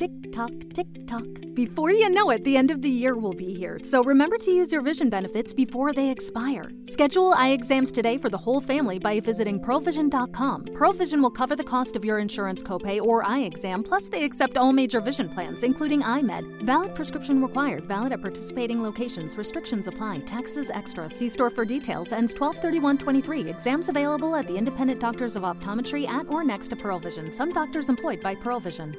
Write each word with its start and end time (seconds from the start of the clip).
Tick 0.00 0.32
tock, 0.32 0.52
tick 0.72 0.86
tock. 1.06 1.26
Before 1.52 1.90
you 1.90 2.08
know 2.08 2.30
it, 2.30 2.42
the 2.42 2.56
end 2.56 2.70
of 2.70 2.80
the 2.80 2.88
year 2.88 3.18
will 3.18 3.34
be 3.34 3.52
here, 3.52 3.78
so 3.82 4.02
remember 4.02 4.38
to 4.38 4.50
use 4.50 4.72
your 4.72 4.80
vision 4.80 5.10
benefits 5.10 5.52
before 5.52 5.92
they 5.92 6.08
expire. 6.08 6.70
Schedule 6.84 7.34
eye 7.34 7.50
exams 7.50 7.92
today 7.92 8.16
for 8.16 8.30
the 8.30 8.38
whole 8.38 8.62
family 8.62 8.98
by 8.98 9.20
visiting 9.20 9.60
pearlvision.com. 9.60 10.64
Pearl 10.74 10.94
Vision 10.94 11.20
will 11.20 11.30
cover 11.30 11.54
the 11.54 11.62
cost 11.62 11.96
of 11.96 12.04
your 12.06 12.18
insurance 12.18 12.62
copay 12.62 12.98
or 12.98 13.28
eye 13.28 13.40
exam, 13.40 13.82
plus 13.82 14.08
they 14.08 14.24
accept 14.24 14.56
all 14.56 14.72
major 14.72 15.02
vision 15.02 15.28
plans, 15.28 15.64
including 15.64 16.00
iMed. 16.00 16.62
Valid 16.62 16.94
prescription 16.94 17.42
required, 17.42 17.84
valid 17.84 18.12
at 18.12 18.22
participating 18.22 18.82
locations. 18.82 19.36
Restrictions 19.36 19.86
apply. 19.86 20.20
Taxes 20.20 20.70
extra. 20.70 21.10
See 21.10 21.28
store 21.28 21.50
for 21.50 21.66
details. 21.66 22.12
Ends 22.12 22.32
123123. 22.32 23.50
Exams 23.50 23.90
available 23.90 24.34
at 24.34 24.46
the 24.46 24.56
independent 24.56 24.98
doctors 24.98 25.36
of 25.36 25.42
optometry 25.42 26.08
at 26.08 26.26
or 26.30 26.42
next 26.42 26.68
to 26.68 26.76
Pearl 26.76 26.98
Vision. 26.98 27.30
Some 27.30 27.52
doctors 27.52 27.90
employed 27.90 28.22
by 28.22 28.34
Pearl 28.34 28.60
Vision. 28.60 28.96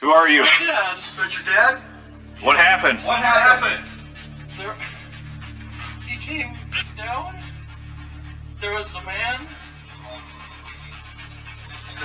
Who 0.00 0.10
are 0.10 0.28
you? 0.28 0.42
My 0.42 0.48
dad. 0.66 0.98
That's 1.16 1.44
your 1.44 1.54
dad? 1.54 1.80
What 2.42 2.56
happened? 2.56 3.00
What 3.00 3.18
happened? 3.18 3.84
There, 4.56 4.74
he 6.06 6.16
came 6.24 6.56
down. 6.96 7.36
There 8.60 8.72
was 8.72 8.94
a 8.94 9.02
man. 9.04 9.40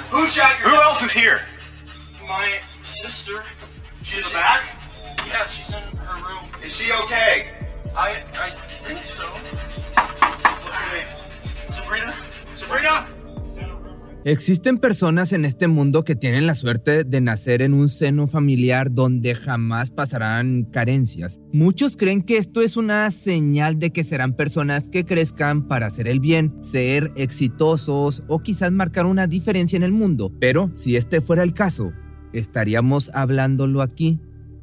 Who 0.09 0.27
shot 0.27 0.59
your 0.59 0.69
Who 0.69 0.75
else 0.75 1.03
is 1.03 1.11
here? 1.11 1.41
My 2.27 2.59
sister. 2.83 3.43
She's 4.01 4.19
in- 4.19 4.25
In 4.25 4.33
the 4.33 4.39
back? 4.39 4.61
Yeah, 5.27 5.45
she's 5.47 5.69
in 5.69 5.81
her 5.97 6.27
room. 6.27 6.49
Is 6.63 6.75
she 6.75 6.91
okay? 7.03 7.47
I 7.95 8.23
I 8.39 8.49
think 8.49 9.05
so. 9.05 9.23
What's 9.25 10.77
her 10.77 10.97
name? 10.97 11.07
Sabrina. 11.69 12.15
Sabrina? 12.55 13.07
Existen 14.25 14.77
personas 14.77 15.33
en 15.33 15.43
este 15.43 15.67
mundo 15.67 16.05
que 16.05 16.15
tienen 16.15 16.47
la 16.47 16.55
suerte 16.55 17.03
de 17.03 17.19
nacer 17.19 17.61
en 17.61 17.73
un 17.73 17.89
seno 17.89 18.25
familiar 18.25 18.89
donde 18.89 19.35
jamás 19.35 19.91
pasarán 19.91 20.63
carencias. 20.63 21.41
Muchos 21.51 21.97
creen 21.97 22.21
que 22.21 22.37
esto 22.37 22.61
es 22.61 22.77
una 22.77 23.11
señal 23.11 23.79
de 23.79 23.91
que 23.91 24.05
serán 24.05 24.33
personas 24.33 24.87
que 24.87 25.03
crezcan 25.03 25.67
para 25.67 25.87
hacer 25.87 26.07
el 26.07 26.21
bien, 26.21 26.55
ser 26.63 27.11
exitosos 27.17 28.23
o 28.29 28.39
quizás 28.39 28.71
marcar 28.71 29.07
una 29.07 29.27
diferencia 29.27 29.75
en 29.75 29.83
el 29.83 29.91
mundo. 29.91 30.31
Pero 30.39 30.71
si 30.73 30.95
este 30.95 31.19
fuera 31.19 31.43
el 31.43 31.53
caso, 31.53 31.91
¿estaríamos 32.31 33.11
hablándolo 33.13 33.81
aquí? 33.81 34.21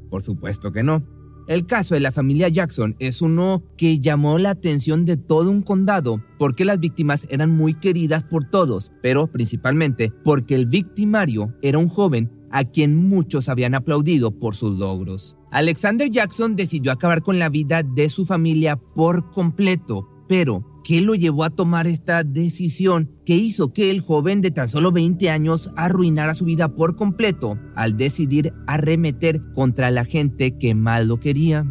Por 0.09 0.23
supuesto 0.23 0.73
que 0.73 0.83
no. 0.83 1.20
El 1.51 1.67
caso 1.67 1.95
de 1.95 2.01
la 2.01 2.13
familia 2.13 2.47
Jackson 2.47 2.95
es 3.01 3.21
uno 3.21 3.65
que 3.77 3.99
llamó 3.99 4.39
la 4.39 4.51
atención 4.51 5.05
de 5.05 5.17
todo 5.17 5.51
un 5.51 5.63
condado 5.63 6.23
porque 6.39 6.65
las 6.65 6.79
víctimas 6.79 7.27
eran 7.29 7.51
muy 7.51 7.75
queridas 7.75 8.23
por 8.23 8.49
todos, 8.49 8.93
pero 9.03 9.27
principalmente 9.27 10.13
porque 10.23 10.55
el 10.55 10.67
victimario 10.67 11.53
era 11.61 11.79
un 11.79 11.89
joven 11.89 12.31
a 12.53 12.63
quien 12.63 12.95
muchos 13.09 13.49
habían 13.49 13.75
aplaudido 13.75 14.31
por 14.31 14.55
sus 14.55 14.79
logros. 14.79 15.37
Alexander 15.51 16.09
Jackson 16.09 16.55
decidió 16.55 16.93
acabar 16.93 17.21
con 17.21 17.41
la 17.41 17.49
vida 17.49 17.83
de 17.83 18.09
su 18.11 18.27
familia 18.27 18.77
por 18.77 19.33
completo, 19.33 20.09
pero 20.29 20.65
¿qué 20.85 21.01
lo 21.01 21.15
llevó 21.15 21.45
a 21.45 21.51
tomar 21.51 21.87
esta 21.87 22.25
decisión 22.25 23.11
que 23.25 23.37
hizo 23.37 23.73
que 23.73 23.91
el 23.91 24.01
joven 24.01 24.41
de 24.41 24.51
tan 24.51 24.69
solo 24.69 24.93
20 24.93 25.31
años 25.31 25.71
arruinara 25.77 26.35
su 26.35 26.45
vida 26.45 26.75
por 26.75 26.97
completo 26.97 27.59
al 27.75 27.97
decidir 27.97 28.53
arremeter 28.67 29.53
contra 29.53 29.91
la 29.91 30.05
gente 30.05 30.59
que 30.59 30.75
más 30.75 31.07
lo 31.07 31.21
quería? 31.21 31.67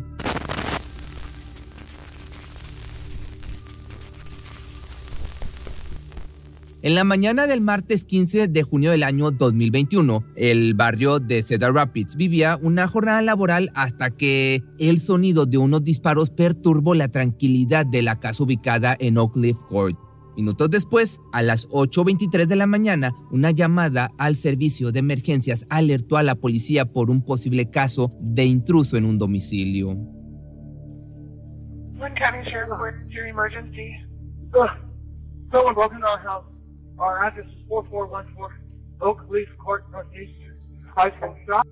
En 6.81 6.95
la 6.95 7.03
mañana 7.03 7.45
del 7.45 7.59
martes 7.59 8.05
15 8.05 8.47
de 8.47 8.63
junio 8.63 8.91
del 8.91 9.03
año 9.03 9.31
2021, 9.31 10.23
el 10.37 10.75
barrio 10.75 11.19
de 11.19 11.43
Cedar 11.43 11.73
Rapids 11.73 12.15
vivía 12.15 12.57
una 12.61 12.87
jornada 12.87 13.21
laboral 13.21 13.69
hasta 13.75 14.11
que 14.11 14.63
el 14.79 15.01
sonido 15.01 15.45
de 15.45 15.57
unos 15.57 15.83
disparos 15.83 16.29
perturbó 16.29 16.95
la 16.95 17.09
tranquilidad 17.09 17.85
de 17.85 18.01
la 18.01 18.21
casa 18.21 18.43
ubicada 18.43 18.95
en 18.97 19.17
Oak 19.17 19.33
Cliff 19.33 19.57
Court. 19.67 19.99
Minutos 20.37 20.69
después, 20.69 21.19
a 21.33 21.41
las 21.41 21.67
8.23 21.67 22.45
de 22.45 22.55
la 22.55 22.65
mañana, 22.65 23.11
una 23.29 23.51
llamada 23.51 24.11
al 24.17 24.37
servicio 24.37 24.93
de 24.93 24.99
emergencias 24.99 25.65
alertó 25.69 26.15
a 26.15 26.23
la 26.23 26.35
policía 26.35 26.85
por 26.85 27.11
un 27.11 27.25
posible 27.25 27.69
caso 27.69 28.13
de 28.21 28.45
intruso 28.45 28.95
en 28.95 29.03
un 29.03 29.17
domicilio. 29.17 29.97
Our 36.99 37.25
address 37.25 37.47
is 37.47 37.53
4414 37.69 38.59
Oak 39.01 39.23
Leaf 39.29 39.47
Court, 39.57 39.85
Northeast. 39.91 40.33
I've 40.97 41.17
been 41.21 41.35
shot. 41.47 41.65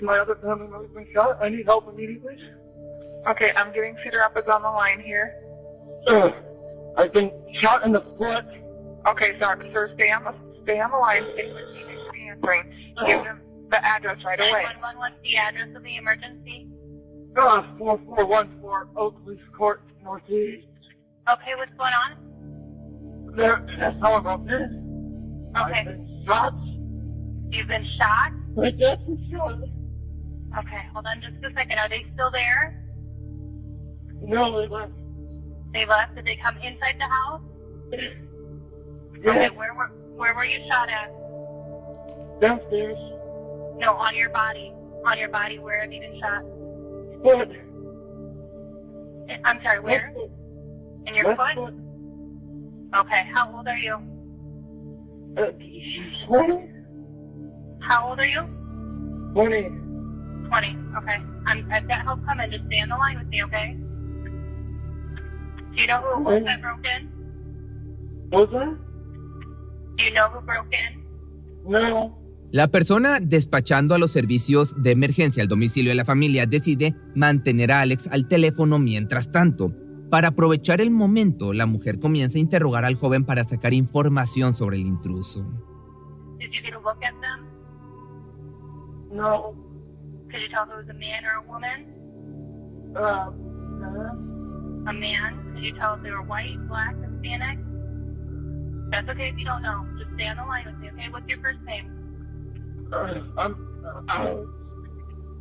My 0.00 0.18
other 0.18 0.36
family 0.36 0.68
member's 0.68 0.94
been 0.94 1.08
shot. 1.12 1.42
I 1.42 1.48
need 1.48 1.66
help 1.66 1.88
immediately. 1.92 2.38
Okay, 3.26 3.50
I'm 3.56 3.74
getting 3.74 3.96
Cedar 4.04 4.18
Rapids 4.18 4.46
on 4.46 4.62
the 4.62 4.70
line 4.70 5.00
here. 5.00 5.34
Uh, 6.06 6.30
I've 6.96 7.12
been 7.12 7.30
shot 7.60 7.82
in 7.84 7.90
the 7.92 8.00
foot. 8.14 8.46
Okay, 9.10 9.34
sorry, 9.40 9.70
sir. 9.72 9.90
Stay 9.94 10.10
on 10.14 10.22
the 10.22 10.34
stay 10.62 10.78
on 10.78 10.90
the 10.92 10.98
line. 10.98 11.22
Stay 11.34 11.50
with 11.50 11.74
me. 11.74 11.82
Stay 12.10 12.22
answering. 12.30 12.62
Give 13.06 13.24
them 13.24 13.40
the 13.70 13.78
address 13.82 14.22
right 14.24 14.38
away. 14.38 14.62
911, 14.78 14.98
what's 15.02 15.18
the 15.26 15.34
address 15.34 15.74
of 15.74 15.82
the 15.82 15.96
emergency? 15.98 16.70
Uh, 17.34 17.66
4414 17.78 18.94
Oak 18.96 19.14
Leaf 19.26 19.42
Court, 19.56 19.82
Northeast. 20.02 20.66
Okay, 21.26 21.58
what's 21.58 21.74
going 21.74 21.92
on? 22.06 22.27
There, 23.38 23.62
that's 23.78 23.94
how 24.02 24.18
about 24.18 24.42
this. 24.50 24.66
I've 25.54 25.70
Okay, 25.70 25.84
been 25.86 26.24
shot. 26.26 26.52
you've 27.54 27.68
been 27.70 27.86
shot? 27.94 28.34
My 28.58 28.70
dad's 28.74 28.98
been 29.06 29.22
shot. 29.30 29.62
Okay, 30.58 30.82
hold 30.92 31.06
on 31.06 31.22
just 31.22 31.38
a 31.46 31.50
second. 31.54 31.78
Are 31.78 31.88
they 31.88 32.02
still 32.14 32.32
there? 32.34 32.74
No, 34.26 34.58
they 34.60 34.66
left. 34.66 34.90
They 35.72 35.86
left. 35.86 36.16
Did 36.16 36.24
they 36.26 36.34
come 36.42 36.56
inside 36.58 36.98
the 36.98 37.06
house? 37.06 37.42
Yeah, 39.20 39.30
Okay, 39.32 39.56
where 39.56 39.74
were 39.74 39.88
where 40.14 40.32
were 40.32 40.44
you 40.44 40.58
shot 40.70 40.86
at? 40.88 41.10
downstairs. 42.40 42.96
No, 43.82 43.94
on 43.98 44.14
your 44.14 44.30
body. 44.30 44.70
On 45.04 45.18
your 45.18 45.28
body. 45.28 45.58
Where 45.58 45.80
have 45.80 45.90
you 45.92 45.98
been 46.00 46.20
shot? 46.20 46.42
Foot. 47.26 47.50
I'm 49.44 49.58
sorry. 49.64 49.80
Where? 49.80 50.12
Left 50.14 50.30
foot. 50.30 50.30
In 51.08 51.14
your 51.16 51.26
Left 51.26 51.40
foot? 51.40 51.56
foot. 51.56 51.74
Okay. 52.94 53.22
How 53.34 53.54
old 53.54 53.66
are 53.68 53.76
you? 53.76 53.96
Uh, 55.36 55.52
20? 56.26 56.68
How 57.80 58.08
old 58.08 58.18
are 58.18 58.26
you? 58.26 58.42
20. 59.34 59.88
Twenty. 60.48 60.76
Okay. 60.96 61.18
I'm, 61.46 61.70
I've 61.70 61.86
got 61.86 62.02
help 62.04 62.24
coming. 62.24 62.50
Just 62.50 62.64
stay 62.66 62.80
on 62.80 62.88
the 62.88 62.96
line 62.96 63.18
with 63.18 63.28
me, 63.28 63.44
okay? 63.44 63.76
Do 65.74 65.80
you 65.80 65.86
know 65.86 66.00
who 66.00 66.20
it 66.20 66.24
was 66.24 66.42
that 66.44 66.62
broke 66.62 66.84
in? 66.84 67.08
What 68.30 68.40
was 68.40 68.50
that? 68.52 68.76
Do 69.96 70.04
you 70.04 70.14
know 70.14 70.28
who 70.30 70.40
broke 70.40 70.72
in? 70.72 71.04
No. 71.70 72.18
La 72.50 72.68
persona 72.68 73.20
despachando 73.20 73.94
a 73.94 73.98
los 73.98 74.10
servicios 74.10 74.74
de 74.82 74.92
emergencia 74.92 75.42
al 75.42 75.48
domicilio 75.48 75.90
de 75.90 75.96
la 75.96 76.06
familia 76.06 76.46
decide 76.46 76.94
mantener 77.14 77.70
a 77.72 77.82
Alex 77.82 78.08
al 78.10 78.26
teléfono 78.26 78.78
mientras 78.78 79.30
tanto. 79.30 79.68
Para 80.10 80.28
aprovechar 80.28 80.80
el 80.80 80.90
momento, 80.90 81.52
la 81.52 81.66
mujer 81.66 81.98
comienza 81.98 82.38
a 82.38 82.40
interrogar 82.40 82.84
al 82.84 82.94
joven 82.94 83.24
para 83.24 83.44
sacar 83.44 83.74
información 83.74 84.54
sobre 84.54 84.76
el 84.76 84.86
intruso. 84.86 85.44
Did 86.38 86.50
you 86.52 86.62
get 86.62 86.72
a 86.74 86.78
look 86.80 87.02
at 87.02 87.14
them? 87.20 87.46
No. 89.12 89.54
Could 90.30 90.40
you 90.40 90.48
tell 90.48 90.64
if 90.64 90.70
it 90.70 90.76
was 90.76 90.88
a 90.88 90.94
man 90.94 91.24
or 91.24 91.40
a 91.40 91.42
woman? 91.48 91.86
Uh, 92.96 93.30
uh, 93.84 94.88
A 94.88 94.92
man. 94.92 95.52
Could 95.54 95.64
you 95.64 95.74
tell 95.76 95.94
if 95.94 96.02
they 96.02 96.10
were 96.10 96.22
white, 96.22 96.56
black, 96.68 96.94
Hispanic? 96.96 97.58
That's 98.90 99.08
okay 99.10 99.28
if 99.28 99.36
you 99.38 99.44
don't 99.44 99.60
know. 99.62 99.84
Just 99.98 100.14
stay 100.14 100.24
on 100.24 100.36
the 100.36 100.44
line 100.48 100.64
with 100.64 100.78
me, 100.80 100.88
okay? 100.92 101.08
What's 101.10 101.28
your 101.28 101.40
first 101.40 101.60
name? 101.64 101.92
uh, 102.92 103.20
I'm, 103.36 103.52
uh, 104.08 104.44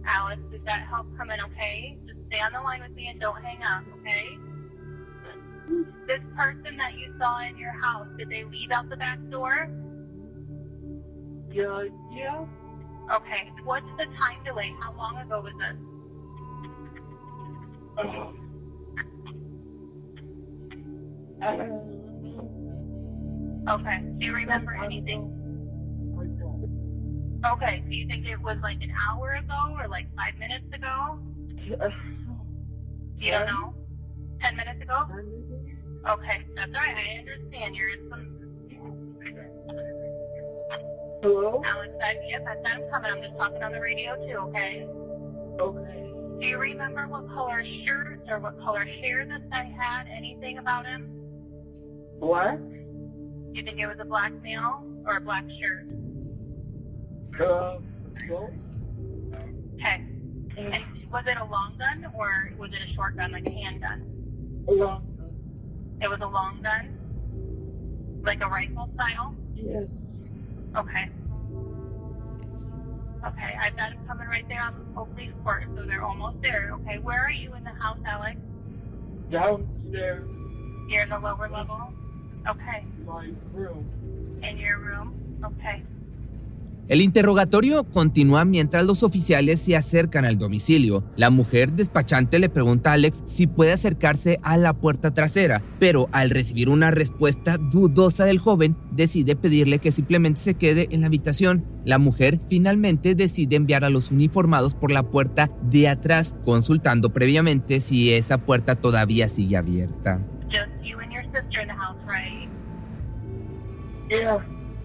Alex. 0.07 0.41
Is 0.51 0.61
that 0.65 0.87
help 0.89 1.07
coming, 1.17 1.39
okay? 1.51 1.97
Just 2.05 2.19
stay 2.27 2.39
on 2.43 2.51
the 2.51 2.59
line 2.59 2.81
with 2.83 2.91
me 2.95 3.07
and 3.07 3.19
don't 3.19 3.39
hang 3.41 3.59
up, 3.63 3.83
okay? 3.99 4.35
This 6.07 6.21
person 6.35 6.77
that 6.77 6.93
you 6.97 7.13
saw 7.19 7.41
in 7.47 7.57
your 7.57 7.73
house, 7.81 8.07
did 8.17 8.29
they 8.29 8.43
leave 8.43 8.71
out 8.71 8.89
the 8.89 8.97
back 8.97 9.19
door? 9.29 9.67
yeah, 11.51 11.83
yeah. 12.11 12.45
Okay. 13.13 13.51
What's 13.63 13.85
the 13.97 14.05
time 14.05 14.43
delay? 14.45 14.71
How 14.81 14.93
long 14.95 15.17
ago 15.17 15.41
was 15.41 15.53
this? 15.59 15.77
Uh, 17.97 18.31
uh, 21.45 21.65
Okay. 23.69 23.99
Do 24.19 24.25
you 24.25 24.33
remember 24.33 24.73
anything? 24.75 25.33
Okay. 27.45 27.83
Do 27.87 27.95
you 27.95 28.07
think 28.07 28.25
it 28.25 28.41
was 28.41 28.57
like 28.63 28.77
an 28.81 28.91
hour 29.09 29.33
ago 29.33 29.75
or 29.77 29.87
like 29.87 30.07
five 30.15 30.39
minutes 30.39 30.65
ago? 30.73 31.19
You 33.17 33.31
don't 33.31 33.45
know? 33.45 33.73
Ten 34.41 34.55
minutes 34.55 34.81
ago? 34.81 35.03
Okay. 36.05 36.37
That's 36.55 36.71
all 36.73 36.81
right. 36.81 36.97
I 36.97 37.19
understand. 37.19 37.75
You're 37.75 37.89
in 37.89 38.09
some. 38.09 38.37
Hello? 41.23 41.61
Alex, 41.65 41.93
I, 41.97 42.13
yep, 42.29 42.45
I 42.47 42.55
said 42.55 42.65
I'm 42.77 42.89
coming. 42.91 43.11
I'm 43.11 43.21
just 43.23 43.37
talking 43.37 43.63
on 43.63 43.71
the 43.71 43.81
radio 43.81 44.15
too, 44.15 44.37
okay? 44.49 44.85
Okay. 45.59 46.13
Do 46.39 46.45
you 46.45 46.57
remember 46.59 47.07
what 47.07 47.27
color 47.29 47.63
shirt 47.85 48.21
or 48.29 48.39
what 48.39 48.59
color 48.59 48.85
hair 48.85 49.25
this 49.25 49.41
guy 49.49 49.65
had? 49.65 50.05
Anything 50.15 50.59
about 50.59 50.85
him? 50.85 51.09
Black? 52.19 52.59
You 53.51 53.63
think 53.63 53.79
it 53.79 53.87
was 53.87 53.97
a 53.99 54.05
black 54.05 54.31
male 54.43 54.85
or 55.05 55.17
a 55.17 55.21
black 55.21 55.43
shirt? 55.59 55.87
Uh, 57.41 57.79
no? 58.29 58.49
Okay. 59.73 60.05
And 60.57 61.11
was 61.11 61.23
it 61.25 61.37
a 61.41 61.45
long 61.45 61.77
gun 61.77 62.11
or 62.15 62.51
was 62.59 62.69
it 62.69 62.91
a 62.91 62.93
short 62.95 63.17
gun, 63.17 63.31
like 63.31 63.45
a 63.47 63.51
handgun? 63.51 64.03
Hello? 64.67 65.01
It 66.01 66.07
was 66.07 66.19
a 66.21 66.27
long 66.27 66.61
gun? 66.61 68.21
Like 68.23 68.39
a 68.41 68.47
rifle 68.47 68.89
style? 68.95 69.33
Yes. 69.55 69.83
Okay. 70.75 71.09
Okay, 73.25 73.51
I've 73.59 73.75
got 73.75 73.91
him 73.93 74.05
coming 74.07 74.27
right 74.27 74.47
there 74.47 74.61
on 74.61 74.75
the 74.77 74.85
police 74.93 75.31
court, 75.43 75.63
so 75.75 75.83
they're 75.85 76.03
almost 76.03 76.37
there. 76.41 76.71
Okay, 76.81 76.99
where 77.01 77.25
are 77.25 77.31
you 77.31 77.53
in 77.55 77.63
the 77.63 77.71
house, 77.71 77.97
Alex? 78.07 78.37
Downstairs, 79.31 80.27
You're 80.89 81.03
in 81.03 81.09
the 81.09 81.19
lower 81.19 81.49
level? 81.49 81.91
Okay. 82.47 82.85
my 83.05 83.31
room. 83.53 84.39
In 84.43 84.57
your 84.57 84.79
room? 84.79 85.41
Okay. 85.43 85.83
El 86.89 87.01
interrogatorio 87.01 87.83
continúa 87.83 88.45
mientras 88.45 88.85
los 88.85 89.03
oficiales 89.03 89.59
se 89.59 89.75
acercan 89.75 90.23
al 90.23 90.37
domicilio. 90.37 91.03
La 91.17 91.29
mujer 91.29 91.73
despachante 91.73 92.39
le 92.39 92.47
pregunta 92.47 92.91
a 92.91 92.93
Alex 92.93 93.23
si 93.25 93.45
puede 93.45 93.73
acercarse 93.73 94.39
a 94.41 94.55
la 94.55 94.73
puerta 94.73 95.13
trasera, 95.13 95.61
pero 95.79 96.07
al 96.13 96.29
recibir 96.29 96.69
una 96.69 96.89
respuesta 96.89 97.57
dudosa 97.57 98.23
del 98.23 98.39
joven, 98.39 98.77
decide 98.91 99.35
pedirle 99.35 99.79
que 99.79 99.91
simplemente 99.91 100.39
se 100.39 100.53
quede 100.53 100.87
en 100.91 101.01
la 101.01 101.07
habitación. 101.07 101.65
La 101.83 101.97
mujer 101.97 102.39
finalmente 102.47 103.15
decide 103.15 103.57
enviar 103.57 103.83
a 103.83 103.89
los 103.89 104.09
uniformados 104.09 104.73
por 104.73 104.89
la 104.89 105.03
puerta 105.03 105.49
de 105.63 105.89
atrás, 105.89 106.37
consultando 106.45 107.11
previamente 107.11 107.81
si 107.81 108.13
esa 108.13 108.37
puerta 108.37 108.75
todavía 108.75 109.27
sigue 109.27 109.57
abierta. 109.57 110.21
Just 110.43 110.71
you 110.85 110.97
and 110.99 111.11
your 111.11 111.23
sister 111.33 111.61
in 111.61 111.67
the 111.67 111.73
house, 111.73 111.97
right? 112.07 112.49
Yeah. 114.09 114.39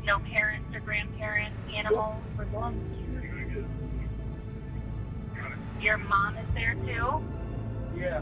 No 0.05 0.19
parents 0.19 0.67
or 0.75 0.81
grandparents, 0.81 1.55
animals? 1.77 2.17
Your 5.81 5.99
mom 5.99 6.37
is 6.37 6.49
there 6.55 6.77
too? 6.87 7.21
Yeah. 7.99 8.21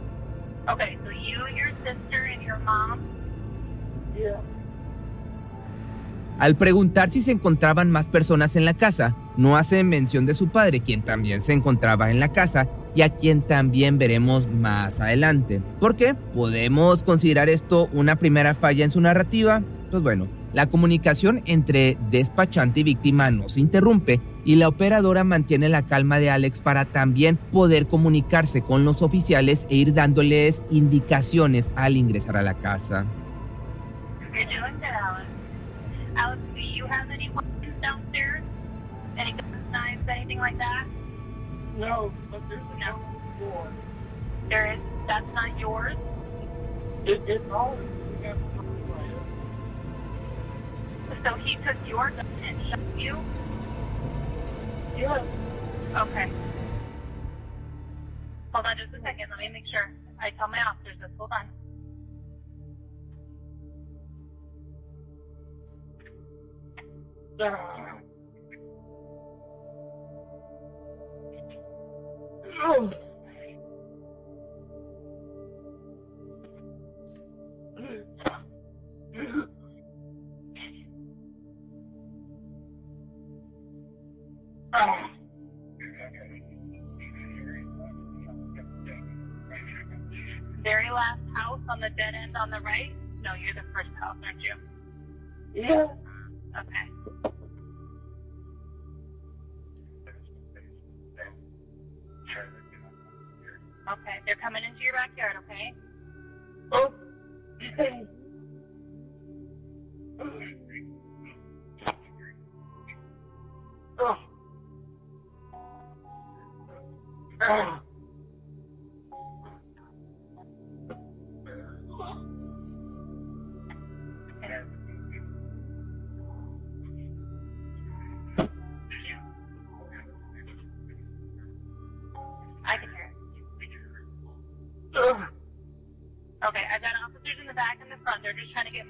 Okay, 0.69 0.97
so 1.05 1.11
you, 1.11 1.39
your 1.55 1.73
sister, 1.85 2.25
and 2.25 2.43
your 2.43 2.59
mom? 2.61 3.01
Yeah. 4.17 4.41
Al 6.39 6.57
preguntar 6.57 7.11
si 7.11 7.21
se 7.21 7.33
encontraban 7.33 7.91
más 7.91 8.07
personas 8.07 8.57
en 8.57 8.65
la 8.65 8.73
casa, 8.73 9.15
no 9.37 9.59
hace 9.59 9.85
mención 9.85 10.25
de 10.25 10.33
su 10.33 10.49
padre, 10.49 10.81
quien 10.81 11.03
también 11.03 11.43
se 11.43 11.53
encontraba 11.53 12.11
en 12.11 12.19
la 12.19 12.29
casa 12.29 12.67
y 12.95 13.03
a 13.03 13.11
quien 13.11 13.43
también 13.43 13.99
veremos 13.99 14.49
más 14.49 15.01
adelante. 15.01 15.61
¿Por 15.79 15.97
qué? 15.97 16.15
¿Podemos 16.15 17.03
considerar 17.03 17.51
esto 17.51 17.91
una 17.93 18.17
primera 18.17 18.55
falla 18.55 18.87
en 18.87 18.91
su 18.91 19.03
narrativa? 19.03 19.63
Pues 19.91 20.03
bueno, 20.03 20.29
la 20.53 20.67
comunicación 20.67 21.43
entre 21.47 21.97
despachante 22.11 22.81
y 22.81 22.83
víctima 22.85 23.31
no 23.31 23.49
se 23.49 23.61
interrumpe 23.61 24.21
y 24.45 24.57
la 24.57 24.69
operadora 24.69 25.23
mantiene 25.25 25.69
la 25.69 25.83
calma 25.83 26.19
de 26.19 26.31
Alex 26.31 26.61
para 26.61 26.85
también 26.87 27.37
poder 27.53 27.87
comunicarse 27.87 28.63
con 28.63 28.85
los 28.85 29.03
oficiales 29.03 29.67
e 29.71 29.77
ir 29.77 29.93
dándoles 29.95 30.63
indicaciones 30.71 31.73
al 31.77 31.97
ingresar 31.97 32.37
a 32.37 32.43
la 32.43 32.55
casa. 32.55 33.07
You're 34.33 34.47
doing 34.47 34.75
good, 34.81 34.85
Alex. 34.85 35.27
Alex, 36.17 36.41
do 36.55 36.61
you 36.61 36.87
have 36.87 37.11
any 37.11 37.29
weapons 37.31 37.81
downstairs? 37.83 38.43
Any 39.19 39.33
guns, 39.33 39.71
knives, 39.71 40.09
anything 40.09 40.39
like 40.39 40.57
that? 40.59 40.87
No, 41.79 42.11
but 42.31 42.41
there's 42.49 42.63
a 42.63 42.79
No. 42.79 42.99
door. 43.39 43.69
There 44.49 44.73
is. 44.73 44.81
That's 45.07 45.27
not 45.35 45.59
yours. 45.59 45.97
It, 47.07 47.21
it's 47.27 47.51
all 47.51 47.77
So 51.11 51.37
he 51.43 51.57
took 51.67 51.77
your 51.87 52.11
gun 52.11 52.39
and 52.49 52.57
shot 52.71 52.81
you. 52.97 53.25
Yes. 54.97 55.27
Okay. 55.95 56.27
Hold 58.53 58.67
on 58.67 58.77
just 58.79 58.95
a 58.95 59.01
second. 59.03 59.27
Let 59.31 59.39
me 59.39 59.49
make 59.53 59.67
sure. 59.71 59.91
I 60.21 60.31
tell 60.39 60.49
my 60.49 60.59
officers 60.63 60.97
this. 61.01 61.11
Hold 61.19 61.31
on. 61.33 61.49
Oh. 72.63 72.91
Very 90.63 90.91
last 90.91 91.21
house 91.35 91.61
on 91.69 91.81
the 91.81 91.89
dead 91.97 92.15
end 92.15 92.37
on 92.37 92.51
the 92.51 92.61
right. 92.61 92.93
No, 93.23 93.35
you're 93.35 93.55
the 93.55 93.67
first 93.75 93.91
house, 94.01 94.17
aren't 94.25 94.41
you? 94.41 94.55
Yeah. 95.55 95.87
Okay. 96.55 96.87
Okay, 103.91 104.17
they're 104.25 104.37
coming 104.37 104.63
into 104.63 104.83
your 104.85 104.93
backyard. 104.95 105.37
Okay. 105.45 105.75
Oh. 106.73 106.95
Oh. 107.81 108.10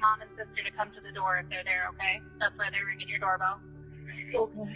Mom 0.00 0.24
and 0.24 0.30
sister 0.34 0.64
to 0.64 0.72
come 0.74 0.90
to 0.96 1.00
the 1.04 1.12
door 1.12 1.38
if 1.38 1.46
they're 1.52 1.64
there. 1.64 1.86
Okay, 1.94 2.24
that's 2.40 2.56
why 2.56 2.72
they're 2.72 2.88
ringing 2.88 3.08
your 3.08 3.20
doorbell. 3.20 3.60
Okay. 4.32 4.72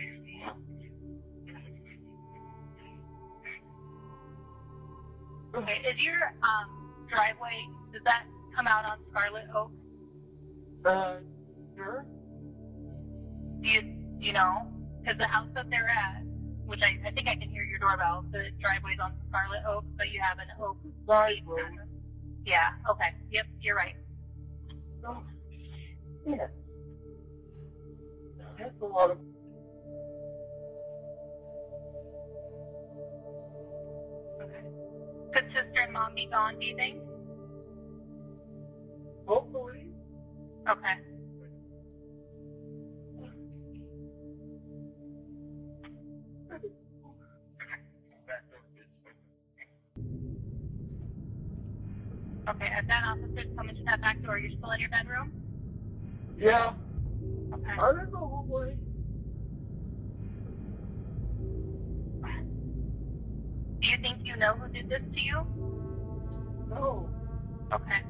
Okay, 5.54 5.78
is 5.86 5.98
your 6.02 6.20
um 6.42 6.68
driveway 7.08 7.56
does 7.92 8.02
that 8.04 8.26
come 8.54 8.66
out 8.66 8.84
on 8.84 8.98
Scarlet 9.10 9.46
Oak? 9.54 9.70
Uh, 10.84 11.22
sure. 11.76 12.04
Do 13.62 13.66
you 13.68 13.80
do 14.20 14.24
you 14.26 14.32
know? 14.34 14.68
Because 15.00 15.18
the 15.18 15.28
house 15.28 15.48
that 15.54 15.68
they're 15.68 15.88
at, 15.88 16.24
which 16.66 16.80
I, 16.80 16.96
I 17.06 17.12
think 17.12 17.28
I 17.28 17.36
can 17.36 17.48
hear 17.52 17.62
your 17.64 17.78
doorbell, 17.78 18.24
the 18.32 18.48
driveway's 18.60 18.98
on 18.98 19.12
Scarlet 19.28 19.62
Oak, 19.68 19.84
but 19.96 20.08
you 20.08 20.20
have 20.20 20.38
an 20.40 20.48
oak. 20.60 20.80
Road. 21.44 21.76
Yeah. 22.46 22.72
Okay. 22.90 23.12
Yep. 23.30 23.46
You're 23.60 23.76
right. 23.76 23.94
Yeah. 26.26 26.48
That's 28.58 28.74
a 28.82 28.86
lot 28.86 29.10
of. 29.10 29.18
Okay. 34.40 34.64
Could 35.34 35.44
sister 35.46 35.80
and 35.84 35.92
mom 35.92 36.14
be 36.14 36.28
gone? 36.30 36.58
Do 36.58 36.66
you 36.66 36.76
think? 36.76 37.02
Hopefully. 39.26 39.88
Okay. 40.68 40.96
Okay, 52.46 52.68
I've 52.76 52.86
got 52.86 53.04
officers 53.16 53.46
coming 53.56 53.74
to 53.74 53.82
that 53.84 54.00
back 54.00 54.22
door. 54.22 54.38
You're 54.38 54.52
still 54.52 54.70
in 54.72 54.80
your 54.80 54.90
bedroom? 54.90 55.32
Yeah. 56.38 56.74
Okay. 57.54 57.72
I 57.72 57.92
don't 57.92 58.12
know 58.12 58.28
hopefully. 58.28 58.76
Do 63.80 63.90
you 63.90 63.98
think 64.00 64.24
you 64.24 64.36
know 64.36 64.54
who 64.56 64.68
did 64.72 64.88
this 64.88 65.02
to 65.12 65.20
you? 65.20 65.40
No. 66.68 67.08
Okay. 67.72 68.02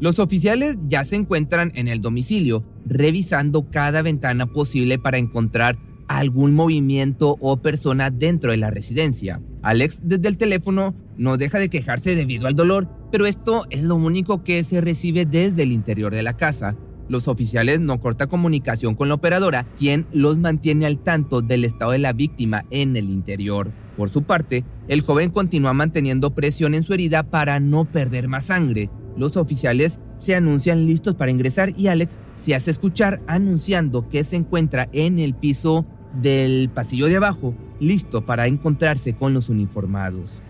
Los 0.00 0.18
oficiales 0.18 0.78
ya 0.84 1.04
se 1.04 1.16
encuentran 1.16 1.72
en 1.74 1.88
el 1.88 2.00
domicilio, 2.00 2.64
revisando 2.86 3.68
cada 3.70 4.00
ventana 4.02 4.46
posible 4.46 4.98
para 4.98 5.18
encontrar 5.18 5.76
algún 6.06 6.54
movimiento 6.54 7.36
o 7.40 7.56
persona 7.58 8.10
dentro 8.10 8.52
de 8.52 8.58
la 8.58 8.70
residencia. 8.70 9.40
Alex 9.62 10.00
desde 10.02 10.28
el 10.28 10.38
teléfono 10.38 10.94
no 11.16 11.36
deja 11.36 11.58
de 11.58 11.68
quejarse 11.68 12.14
debido 12.14 12.46
al 12.46 12.54
dolor, 12.54 12.88
pero 13.10 13.26
esto 13.26 13.66
es 13.70 13.82
lo 13.82 13.96
único 13.96 14.44
que 14.44 14.62
se 14.62 14.80
recibe 14.80 15.26
desde 15.26 15.64
el 15.64 15.72
interior 15.72 16.14
de 16.14 16.22
la 16.22 16.36
casa. 16.36 16.76
Los 17.08 17.26
oficiales 17.26 17.80
no 17.80 18.00
cortan 18.00 18.28
comunicación 18.28 18.94
con 18.94 19.08
la 19.08 19.14
operadora, 19.14 19.66
quien 19.76 20.06
los 20.12 20.36
mantiene 20.36 20.86
al 20.86 20.98
tanto 20.98 21.40
del 21.40 21.64
estado 21.64 21.92
de 21.92 21.98
la 21.98 22.12
víctima 22.12 22.64
en 22.70 22.96
el 22.96 23.08
interior. 23.08 23.72
Por 23.96 24.10
su 24.10 24.22
parte, 24.22 24.64
el 24.88 25.00
joven 25.00 25.30
continúa 25.30 25.72
manteniendo 25.72 26.34
presión 26.34 26.74
en 26.74 26.84
su 26.84 26.94
herida 26.94 27.24
para 27.24 27.60
no 27.60 27.86
perder 27.86 28.28
más 28.28 28.44
sangre. 28.44 28.90
Los 29.16 29.36
oficiales 29.36 30.00
se 30.18 30.34
anuncian 30.34 30.86
listos 30.86 31.14
para 31.14 31.30
ingresar 31.30 31.72
y 31.76 31.88
Alex 31.88 32.18
se 32.36 32.54
hace 32.54 32.70
escuchar 32.70 33.22
anunciando 33.26 34.08
que 34.08 34.22
se 34.22 34.36
encuentra 34.36 34.88
en 34.92 35.18
el 35.18 35.34
piso 35.34 35.86
del 36.20 36.70
pasillo 36.72 37.06
de 37.06 37.16
abajo, 37.16 37.54
listo 37.80 38.22
para 38.22 38.46
encontrarse 38.46 39.14
con 39.14 39.34
los 39.34 39.48
uniformados. 39.48 40.42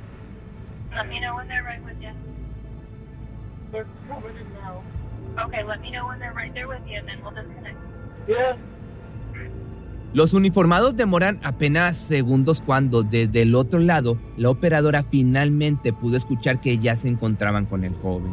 Let 0.92 1.08
me 1.08 1.20
know 1.20 1.36
when 1.36 1.48
they're 1.48 1.62
right 1.62 1.84
with 1.84 2.00
you. 2.00 2.10
They're 3.70 3.86
coming 4.08 4.36
in 4.36 4.46
now. 4.54 4.82
Okay, 5.46 5.62
let 5.64 5.80
me 5.80 5.90
know 5.90 6.06
when 6.06 6.18
they're 6.18 6.34
right 6.34 6.52
there 6.52 6.66
with 6.66 6.84
you, 6.86 6.98
and 6.98 7.06
then 7.06 7.22
we'll 7.22 7.34
disconnect. 7.34 7.76
Yeah. 8.26 8.56
Los 10.14 10.32
uniformados 10.32 10.96
demoran 10.96 11.38
apenas 11.42 11.98
segundos 11.98 12.62
cuando 12.62 13.02
desde 13.02 13.42
el 13.42 13.54
otro 13.54 13.78
lado 13.78 14.16
la 14.38 14.48
operadora 14.48 15.02
finalmente 15.02 15.92
pudo 15.92 16.16
escuchar 16.16 16.60
que 16.60 16.78
ya 16.78 16.96
se 16.96 17.08
encontraban 17.08 17.66
con 17.66 17.84
el 17.84 17.94
joven. 17.94 18.32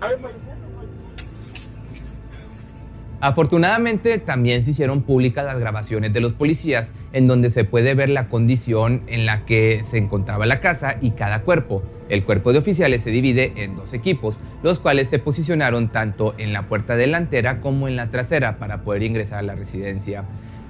Alex, 0.00 0.20
Afortunadamente 3.20 4.18
también 4.18 4.62
se 4.62 4.72
hicieron 4.72 5.02
públicas 5.02 5.44
las 5.44 5.58
grabaciones 5.58 6.12
de 6.12 6.20
los 6.20 6.34
policías 6.34 6.92
en 7.12 7.26
donde 7.26 7.48
se 7.48 7.64
puede 7.64 7.94
ver 7.94 8.10
la 8.10 8.28
condición 8.28 9.02
en 9.06 9.24
la 9.24 9.46
que 9.46 9.82
se 9.90 9.96
encontraba 9.96 10.44
la 10.44 10.60
casa 10.60 10.98
y 11.00 11.12
cada 11.12 11.40
cuerpo. 11.40 11.82
El 12.10 12.24
cuerpo 12.24 12.52
de 12.52 12.58
oficiales 12.58 13.02
se 13.02 13.10
divide 13.10 13.52
en 13.56 13.74
dos 13.74 13.94
equipos, 13.94 14.36
los 14.62 14.80
cuales 14.80 15.08
se 15.08 15.18
posicionaron 15.18 15.88
tanto 15.88 16.34
en 16.38 16.52
la 16.52 16.68
puerta 16.68 16.94
delantera 16.94 17.60
como 17.60 17.88
en 17.88 17.96
la 17.96 18.10
trasera 18.10 18.58
para 18.58 18.82
poder 18.82 19.02
ingresar 19.02 19.38
a 19.38 19.42
la 19.42 19.54
residencia. 19.54 20.24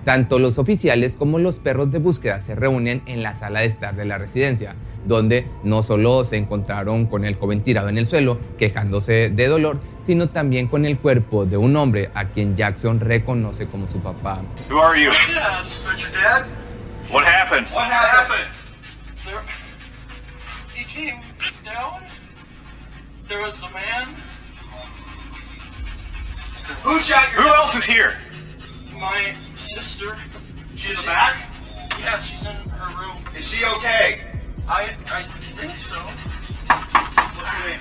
Tanto 0.06 0.38
los 0.38 0.56
oficiales 0.58 1.16
como 1.18 1.40
los 1.40 1.58
perros 1.58 1.90
de 1.90 1.98
búsqueda 1.98 2.40
se 2.40 2.54
reúnen 2.54 3.02
en 3.06 3.24
la 3.24 3.34
sala 3.34 3.62
de 3.62 3.66
estar 3.66 3.96
de 3.96 4.04
la 4.04 4.18
residencia, 4.18 4.76
donde 5.04 5.48
no 5.64 5.82
solo 5.82 6.24
se 6.24 6.36
encontraron 6.36 7.06
con 7.06 7.24
el 7.24 7.34
joven 7.34 7.64
tirado 7.64 7.88
en 7.88 7.98
el 7.98 8.06
suelo, 8.06 8.38
quejándose 8.56 9.30
de 9.30 9.48
dolor, 9.48 9.80
sino 10.06 10.28
también 10.28 10.68
con 10.68 10.86
el 10.86 10.96
cuerpo 10.96 11.44
de 11.44 11.56
un 11.56 11.74
hombre 11.74 12.10
a 12.14 12.26
quien 12.26 12.54
Jackson 12.54 13.00
reconoce 13.00 13.66
como 13.66 13.88
su 13.88 13.98
papá. 13.98 14.42
Who 14.70 14.80
are 14.80 14.96
you? 14.96 15.10
What 17.10 17.24
happened? 17.24 17.66
What 17.74 17.90
happened? 17.90 18.46
there. 19.24 19.42
He 20.72 20.84
came 20.84 21.20
down. 21.64 22.04
There 23.26 23.42
was 23.42 23.60
a 23.60 23.70
man. 23.74 24.06
Who 26.84 27.00
shot 27.00 27.32
your 27.32 27.42
Who 27.42 27.48
else 27.48 27.74
is 27.74 27.84
here? 27.84 28.14
My 28.98 29.34
sister. 29.56 30.16
She's 30.74 31.04
back? 31.04 31.36
Yeah, 32.00 32.18
she's 32.20 32.46
in 32.46 32.54
her 32.54 33.00
room. 33.02 33.22
Is 33.36 33.46
she 33.46 33.64
okay? 33.76 34.20
I 34.68 34.94
I 35.10 35.22
think 35.22 35.76
so. 35.76 35.96
What's 35.96 37.50
her 37.50 37.68
name? 37.68 37.80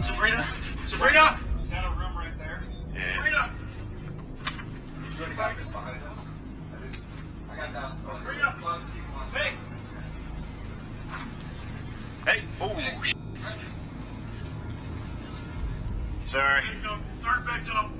Sabrina. 0.00 0.46
Sabrina? 0.86 1.38
Is 1.60 1.70
that 1.70 1.84
a 1.84 1.90
room 1.90 2.16
right 2.16 2.36
there? 2.38 2.62
Sabrina! 3.14 3.50
There 5.18 5.26
any 5.26 5.36
backup 5.36 5.72
behind 5.72 6.02
us? 6.04 6.28
I 7.50 7.56
got 7.56 7.72
that. 7.72 7.92
Oh, 8.08 8.16
Sabrina! 8.18 8.54
Hey! 9.34 9.52
Hey. 12.26 12.42
Oh. 12.60 13.00
sh- 13.02 13.14
Sorry. 16.26 16.62
Third 17.22 17.44
victim. 17.44 17.74
Who, 17.74 17.93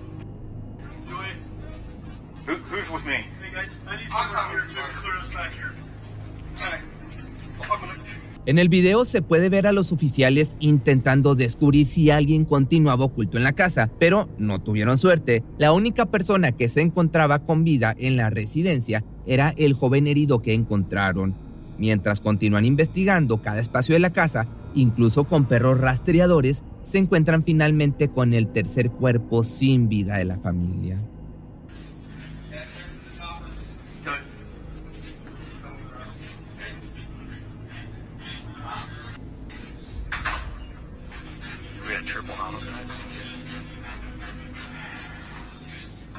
En 8.47 8.59
el 8.59 8.69
video 8.69 9.07
se 9.07 9.23
puede 9.23 9.49
ver 9.49 9.67
a 9.67 9.73
los 9.73 9.91
oficiales 9.91 10.57
intentando 10.61 11.35
descubrir 11.35 11.87
si 11.87 12.11
alguien 12.11 12.45
continuaba 12.45 13.07
oculto 13.07 13.39
en 13.39 13.45
la 13.45 13.55
casa, 13.55 13.91
pero 13.99 14.29
no 14.39 14.61
tuvieron 14.61 14.99
suerte. 14.99 15.43
La 15.59 15.73
única 15.73 16.07
persona 16.07 16.53
que 16.53 16.69
se 16.69 16.83
encontraba 16.83 17.39
con 17.39 17.65
vida 17.65 17.95
en 17.99 18.19
la 18.19 18.29
residencia 18.29 19.03
era 19.27 19.55
el 19.57 19.73
joven 19.73 20.07
herido 20.07 20.43
que 20.43 20.53
encontraron. 20.53 21.35
Mientras 21.79 22.21
continúan 22.21 22.67
investigando 22.67 23.41
cada 23.41 23.61
espacio 23.61 23.95
de 23.95 24.01
la 24.01 24.13
casa, 24.13 24.47
incluso 24.75 25.25
con 25.25 25.47
perros 25.47 25.81
rastreadores, 25.81 26.65
se 26.83 26.99
encuentran 26.99 27.45
finalmente 27.45 28.09
con 28.09 28.35
el 28.35 28.49
tercer 28.49 28.91
cuerpo 28.91 29.43
sin 29.43 29.89
vida 29.89 30.19
de 30.19 30.27
la 30.27 30.37
familia. 30.37 31.01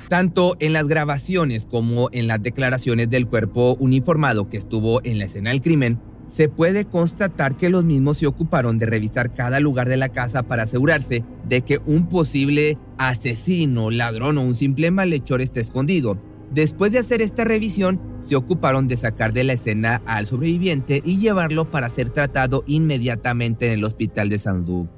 Tanto 0.07 0.55
en 0.59 0.73
las 0.73 0.87
grabaciones 0.87 1.65
como 1.65 2.09
en 2.11 2.27
las 2.27 2.41
declaraciones 2.41 3.09
del 3.09 3.27
cuerpo 3.27 3.75
uniformado 3.79 4.49
que 4.49 4.57
estuvo 4.57 5.03
en 5.03 5.17
la 5.17 5.25
escena 5.25 5.49
del 5.49 5.61
crimen, 5.61 5.99
se 6.27 6.49
puede 6.49 6.85
constatar 6.85 7.55
que 7.55 7.69
los 7.69 7.83
mismos 7.83 8.17
se 8.17 8.27
ocuparon 8.27 8.77
de 8.77 8.85
revisar 8.85 9.33
cada 9.33 9.59
lugar 9.59 9.89
de 9.89 9.97
la 9.97 10.09
casa 10.09 10.43
para 10.43 10.63
asegurarse 10.63 11.23
de 11.47 11.61
que 11.61 11.79
un 11.85 12.07
posible 12.07 12.77
asesino, 12.97 13.91
ladrón 13.91 14.37
o 14.37 14.41
un 14.41 14.55
simple 14.55 14.91
malhechor 14.91 15.41
esté 15.41 15.61
escondido. 15.61 16.19
Después 16.51 16.91
de 16.91 16.99
hacer 16.99 17.21
esta 17.21 17.43
revisión, 17.43 17.99
se 18.19 18.35
ocuparon 18.35 18.87
de 18.87 18.97
sacar 18.97 19.33
de 19.33 19.43
la 19.43 19.53
escena 19.53 20.01
al 20.05 20.25
sobreviviente 20.25 21.01
y 21.03 21.17
llevarlo 21.17 21.69
para 21.69 21.89
ser 21.89 22.09
tratado 22.11 22.63
inmediatamente 22.67 23.67
en 23.67 23.73
el 23.73 23.83
hospital 23.83 24.29
de 24.29 24.39
San 24.39 24.65
Luke. 24.65 24.89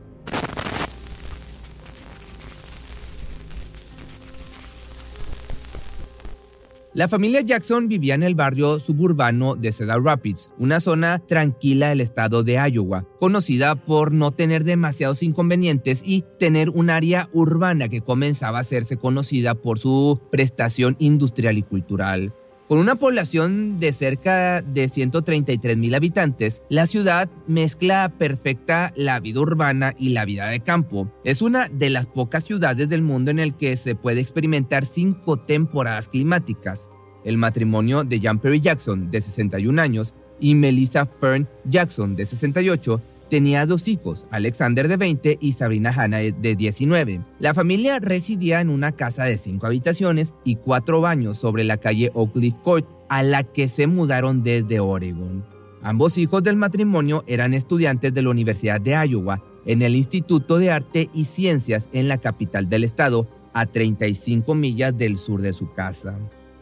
La 6.97 7.07
familia 7.07 7.41
Jackson 7.41 7.87
vivía 7.87 8.15
en 8.15 8.23
el 8.23 8.33
barrio 8.33 8.79
suburbano 8.79 9.55
de 9.55 9.71
Cedar 9.71 10.01
Rapids, 10.01 10.49
una 10.57 10.79
zona 10.79 11.19
tranquila 11.19 11.89
del 11.89 12.01
estado 12.01 12.41
de 12.41 12.53
Iowa, 12.53 13.05
conocida 13.19 13.75
por 13.75 14.11
no 14.11 14.31
tener 14.31 14.63
demasiados 14.63 15.21
inconvenientes 15.21 16.01
y 16.03 16.25
tener 16.39 16.71
un 16.71 16.89
área 16.89 17.29
urbana 17.33 17.87
que 17.87 18.01
comenzaba 18.01 18.57
a 18.57 18.61
hacerse 18.61 18.97
conocida 18.97 19.53
por 19.53 19.77
su 19.77 20.19
prestación 20.31 20.95
industrial 20.97 21.59
y 21.59 21.61
cultural. 21.61 22.33
Con 22.67 22.79
una 22.79 22.95
población 22.95 23.79
de 23.79 23.93
cerca 23.93 24.61
de 24.61 24.89
133 24.89 25.77
mil 25.77 25.95
habitantes, 25.95 26.63
la 26.67 26.85
ciudad 26.85 27.29
mezcla 27.47 28.09
perfecta 28.09 28.91
la 28.97 29.21
vida 29.21 29.39
urbana 29.39 29.95
y 29.97 30.09
la 30.09 30.25
vida 30.25 30.49
de 30.49 30.59
campo. 30.59 31.09
Es 31.23 31.41
una 31.41 31.69
de 31.69 31.89
las 31.89 32.07
pocas 32.07 32.43
ciudades 32.43 32.89
del 32.89 33.03
mundo 33.03 33.31
en 33.31 33.39
el 33.39 33.55
que 33.55 33.77
se 33.77 33.95
puede 33.95 34.19
experimentar 34.19 34.85
cinco 34.85 35.37
temporadas 35.37 36.09
climáticas. 36.09 36.89
El 37.23 37.37
matrimonio 37.37 38.03
de 38.03 38.19
John 38.21 38.39
Perry 38.39 38.59
Jackson, 38.59 39.11
de 39.11 39.21
61 39.21 39.81
años, 39.81 40.13
y 40.41 40.53
Melissa 40.55 41.05
Fern 41.05 41.47
Jackson, 41.63 42.17
de 42.17 42.25
68, 42.25 43.01
tenía 43.29 43.65
dos 43.65 43.87
hijos, 43.87 44.27
Alexander 44.31 44.87
de 44.87 44.97
20 44.97 45.37
y 45.39 45.53
Sabrina 45.53 45.93
Hanna 45.95 46.17
de 46.17 46.55
19. 46.55 47.21
La 47.39 47.53
familia 47.53 47.99
residía 47.99 48.61
en 48.61 48.69
una 48.69 48.91
casa 48.91 49.23
de 49.25 49.37
cinco 49.37 49.67
habitaciones 49.67 50.33
y 50.43 50.55
cuatro 50.55 51.01
baños 51.01 51.37
sobre 51.37 51.63
la 51.63 51.77
calle 51.77 52.11
Oak 52.13 52.33
Cliff 52.33 52.55
Court, 52.63 52.87
a 53.09 53.23
la 53.23 53.43
que 53.43 53.69
se 53.69 53.87
mudaron 53.87 54.43
desde 54.43 54.79
Oregon. 54.79 55.45
Ambos 55.81 56.17
hijos 56.17 56.43
del 56.43 56.55
matrimonio 56.55 57.23
eran 57.27 57.53
estudiantes 57.53 58.13
de 58.13 58.21
la 58.21 58.29
Universidad 58.29 58.81
de 58.81 58.91
Iowa 58.91 59.43
en 59.65 59.81
el 59.81 59.95
Instituto 59.95 60.57
de 60.57 60.71
Arte 60.71 61.09
y 61.13 61.25
Ciencias 61.25 61.89
en 61.93 62.07
la 62.07 62.17
capital 62.17 62.69
del 62.69 62.83
estado, 62.83 63.27
a 63.53 63.65
35 63.65 64.53
millas 64.53 64.95
del 64.97 65.17
sur 65.17 65.41
de 65.41 65.51
su 65.51 65.71
casa. 65.71 66.17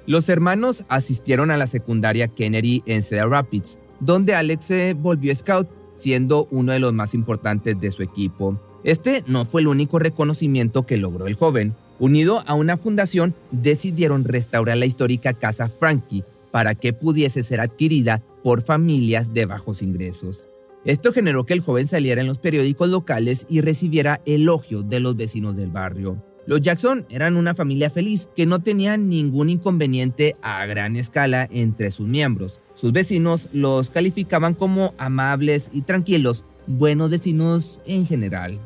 Los 0.05 0.29
hermanos 0.29 0.85
asistieron 0.87 1.51
a 1.51 1.57
la 1.57 1.67
secundaria 1.67 2.27
Kennedy 2.27 2.83
en 2.85 3.03
Cedar 3.03 3.29
Rapids, 3.29 3.79
donde 3.99 4.35
Alex 4.35 4.65
se 4.65 4.93
volvió 4.93 5.35
scout 5.35 5.67
siendo 5.95 6.47
uno 6.51 6.73
de 6.73 6.79
los 6.79 6.93
más 6.93 7.13
importantes 7.13 7.79
de 7.79 7.91
su 7.91 8.03
equipo. 8.03 8.59
Este 8.83 9.23
no 9.27 9.45
fue 9.45 9.61
el 9.61 9.67
único 9.67 9.97
reconocimiento 9.97 10.85
que 10.85 10.97
logró 10.97 11.27
el 11.27 11.33
joven. 11.33 11.75
Unido 11.97 12.43
a 12.45 12.53
una 12.53 12.77
fundación, 12.77 13.33
decidieron 13.51 14.25
restaurar 14.25 14.77
la 14.77 14.85
histórica 14.85 15.33
casa 15.33 15.69
Frankie 15.69 16.23
para 16.51 16.75
que 16.75 16.93
pudiese 16.93 17.41
ser 17.41 17.61
adquirida 17.61 18.21
por 18.43 18.61
familias 18.61 19.33
de 19.33 19.45
bajos 19.45 19.81
ingresos. 19.81 20.47
Esto 20.85 21.11
generó 21.11 21.45
que 21.45 21.53
el 21.53 21.61
joven 21.61 21.87
saliera 21.87 22.21
en 22.21 22.27
los 22.27 22.37
periódicos 22.37 22.89
locales 22.89 23.47
y 23.49 23.61
recibiera 23.61 24.21
elogios 24.25 24.87
de 24.87 24.99
los 24.99 25.17
vecinos 25.17 25.55
del 25.55 25.71
barrio. 25.71 26.23
Los 26.47 26.61
Jackson 26.61 27.07
eran 27.09 27.37
una 27.37 27.55
familia 27.55 27.89
feliz 27.89 28.29
que 28.35 28.45
no 28.45 28.59
tenía 28.59 28.97
ningún 28.97 29.49
inconveniente 29.49 30.35
a 30.43 30.65
gran 30.67 30.95
escala 30.95 31.47
entre 31.51 31.89
sus 31.89 32.07
miembros. 32.07 32.61
Sus 32.75 32.91
vecinos 32.91 33.49
los 33.51 33.89
calificaban 33.89 34.53
como 34.53 34.93
amables 34.99 35.69
y 35.73 35.81
tranquilos, 35.81 36.45
buenos 36.67 37.09
vecinos 37.09 37.81
en 37.87 38.05
general. 38.05 38.59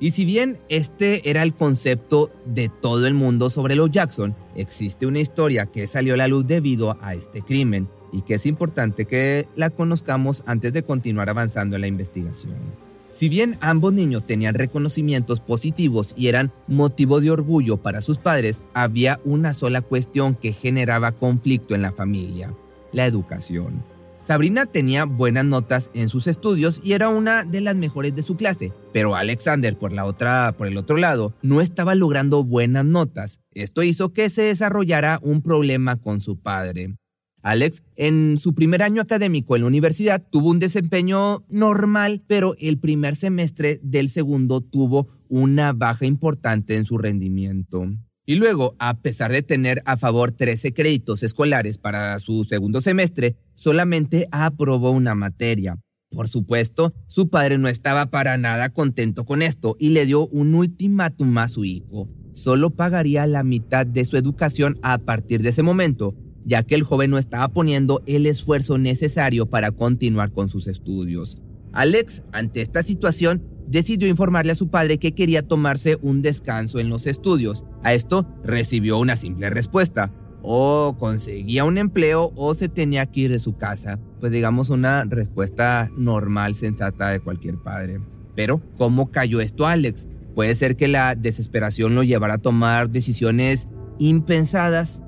Y 0.00 0.12
si 0.12 0.24
bien 0.24 0.58
este 0.68 1.28
era 1.28 1.42
el 1.42 1.54
concepto 1.54 2.30
de 2.46 2.70
todo 2.70 3.06
el 3.06 3.14
mundo 3.14 3.50
sobre 3.50 3.74
los 3.74 3.90
Jackson, 3.90 4.34
existe 4.54 5.06
una 5.06 5.20
historia 5.20 5.66
que 5.66 5.86
salió 5.86 6.14
a 6.14 6.18
la 6.18 6.28
luz 6.28 6.46
debido 6.46 6.96
a 7.02 7.14
este 7.14 7.42
crimen 7.42 7.88
y 8.12 8.22
que 8.22 8.34
es 8.34 8.46
importante 8.46 9.04
que 9.04 9.46
la 9.56 9.70
conozcamos 9.70 10.42
antes 10.46 10.72
de 10.72 10.84
continuar 10.84 11.28
avanzando 11.28 11.76
en 11.76 11.82
la 11.82 11.88
investigación. 11.88 12.85
Si 13.16 13.30
bien 13.30 13.56
ambos 13.62 13.94
niños 13.94 14.26
tenían 14.26 14.54
reconocimientos 14.54 15.40
positivos 15.40 16.12
y 16.18 16.28
eran 16.28 16.52
motivo 16.66 17.22
de 17.22 17.30
orgullo 17.30 17.78
para 17.78 18.02
sus 18.02 18.18
padres, 18.18 18.64
había 18.74 19.20
una 19.24 19.54
sola 19.54 19.80
cuestión 19.80 20.34
que 20.34 20.52
generaba 20.52 21.12
conflicto 21.12 21.74
en 21.74 21.80
la 21.80 21.92
familia, 21.92 22.52
la 22.92 23.06
educación. 23.06 23.82
Sabrina 24.20 24.66
tenía 24.66 25.06
buenas 25.06 25.46
notas 25.46 25.90
en 25.94 26.10
sus 26.10 26.26
estudios 26.26 26.82
y 26.84 26.92
era 26.92 27.08
una 27.08 27.44
de 27.44 27.62
las 27.62 27.74
mejores 27.74 28.14
de 28.14 28.22
su 28.22 28.36
clase, 28.36 28.74
pero 28.92 29.16
Alexander 29.16 29.78
por 29.78 29.94
la 29.94 30.04
otra 30.04 30.54
por 30.58 30.66
el 30.66 30.76
otro 30.76 30.98
lado 30.98 31.32
no 31.40 31.62
estaba 31.62 31.94
logrando 31.94 32.44
buenas 32.44 32.84
notas. 32.84 33.40
Esto 33.52 33.82
hizo 33.82 34.12
que 34.12 34.28
se 34.28 34.42
desarrollara 34.42 35.20
un 35.22 35.40
problema 35.40 35.96
con 35.96 36.20
su 36.20 36.36
padre. 36.36 36.98
Alex, 37.46 37.84
en 37.94 38.40
su 38.40 38.56
primer 38.56 38.82
año 38.82 39.00
académico 39.00 39.54
en 39.54 39.62
la 39.62 39.68
universidad, 39.68 40.20
tuvo 40.32 40.50
un 40.50 40.58
desempeño 40.58 41.44
normal, 41.48 42.24
pero 42.26 42.56
el 42.58 42.80
primer 42.80 43.14
semestre 43.14 43.78
del 43.84 44.08
segundo 44.08 44.62
tuvo 44.62 45.06
una 45.28 45.72
baja 45.72 46.06
importante 46.06 46.76
en 46.76 46.84
su 46.84 46.98
rendimiento. 46.98 47.86
Y 48.26 48.34
luego, 48.34 48.74
a 48.80 49.00
pesar 49.00 49.30
de 49.30 49.42
tener 49.42 49.80
a 49.84 49.96
favor 49.96 50.32
13 50.32 50.74
créditos 50.74 51.22
escolares 51.22 51.78
para 51.78 52.18
su 52.18 52.42
segundo 52.42 52.80
semestre, 52.80 53.36
solamente 53.54 54.26
aprobó 54.32 54.90
una 54.90 55.14
materia. 55.14 55.78
Por 56.10 56.26
supuesto, 56.26 56.94
su 57.06 57.28
padre 57.28 57.58
no 57.58 57.68
estaba 57.68 58.06
para 58.06 58.36
nada 58.38 58.70
contento 58.70 59.24
con 59.24 59.40
esto 59.40 59.76
y 59.78 59.90
le 59.90 60.04
dio 60.04 60.26
un 60.26 60.52
ultimátum 60.52 61.38
a 61.38 61.46
su 61.46 61.64
hijo. 61.64 62.08
Solo 62.32 62.70
pagaría 62.70 63.24
la 63.28 63.44
mitad 63.44 63.86
de 63.86 64.04
su 64.04 64.16
educación 64.16 64.80
a 64.82 64.98
partir 64.98 65.42
de 65.42 65.50
ese 65.50 65.62
momento 65.62 66.12
ya 66.46 66.62
que 66.62 66.76
el 66.76 66.84
joven 66.84 67.10
no 67.10 67.18
estaba 67.18 67.48
poniendo 67.48 68.02
el 68.06 68.24
esfuerzo 68.24 68.78
necesario 68.78 69.46
para 69.46 69.72
continuar 69.72 70.32
con 70.32 70.48
sus 70.48 70.68
estudios. 70.68 71.42
Alex, 71.72 72.22
ante 72.32 72.62
esta 72.62 72.82
situación, 72.82 73.42
decidió 73.66 74.08
informarle 74.08 74.52
a 74.52 74.54
su 74.54 74.68
padre 74.68 74.98
que 74.98 75.12
quería 75.12 75.42
tomarse 75.42 75.98
un 76.00 76.22
descanso 76.22 76.78
en 76.78 76.88
los 76.88 77.06
estudios. 77.06 77.66
A 77.82 77.92
esto 77.92 78.26
recibió 78.44 78.98
una 78.98 79.16
simple 79.16 79.50
respuesta. 79.50 80.14
O 80.48 80.96
conseguía 80.96 81.64
un 81.64 81.76
empleo 81.76 82.32
o 82.36 82.54
se 82.54 82.68
tenía 82.68 83.06
que 83.06 83.22
ir 83.22 83.32
de 83.32 83.40
su 83.40 83.56
casa. 83.56 83.98
Pues 84.20 84.30
digamos 84.30 84.70
una 84.70 85.04
respuesta 85.04 85.90
normal, 85.96 86.54
sensata 86.54 87.08
de 87.08 87.18
cualquier 87.18 87.58
padre. 87.58 88.00
Pero, 88.36 88.62
¿cómo 88.76 89.10
cayó 89.10 89.40
esto 89.40 89.66
Alex? 89.66 90.08
Puede 90.36 90.54
ser 90.54 90.76
que 90.76 90.86
la 90.86 91.16
desesperación 91.16 91.96
lo 91.96 92.04
llevara 92.04 92.34
a 92.34 92.38
tomar 92.38 92.90
decisiones 92.90 93.66
impensadas 93.98 95.02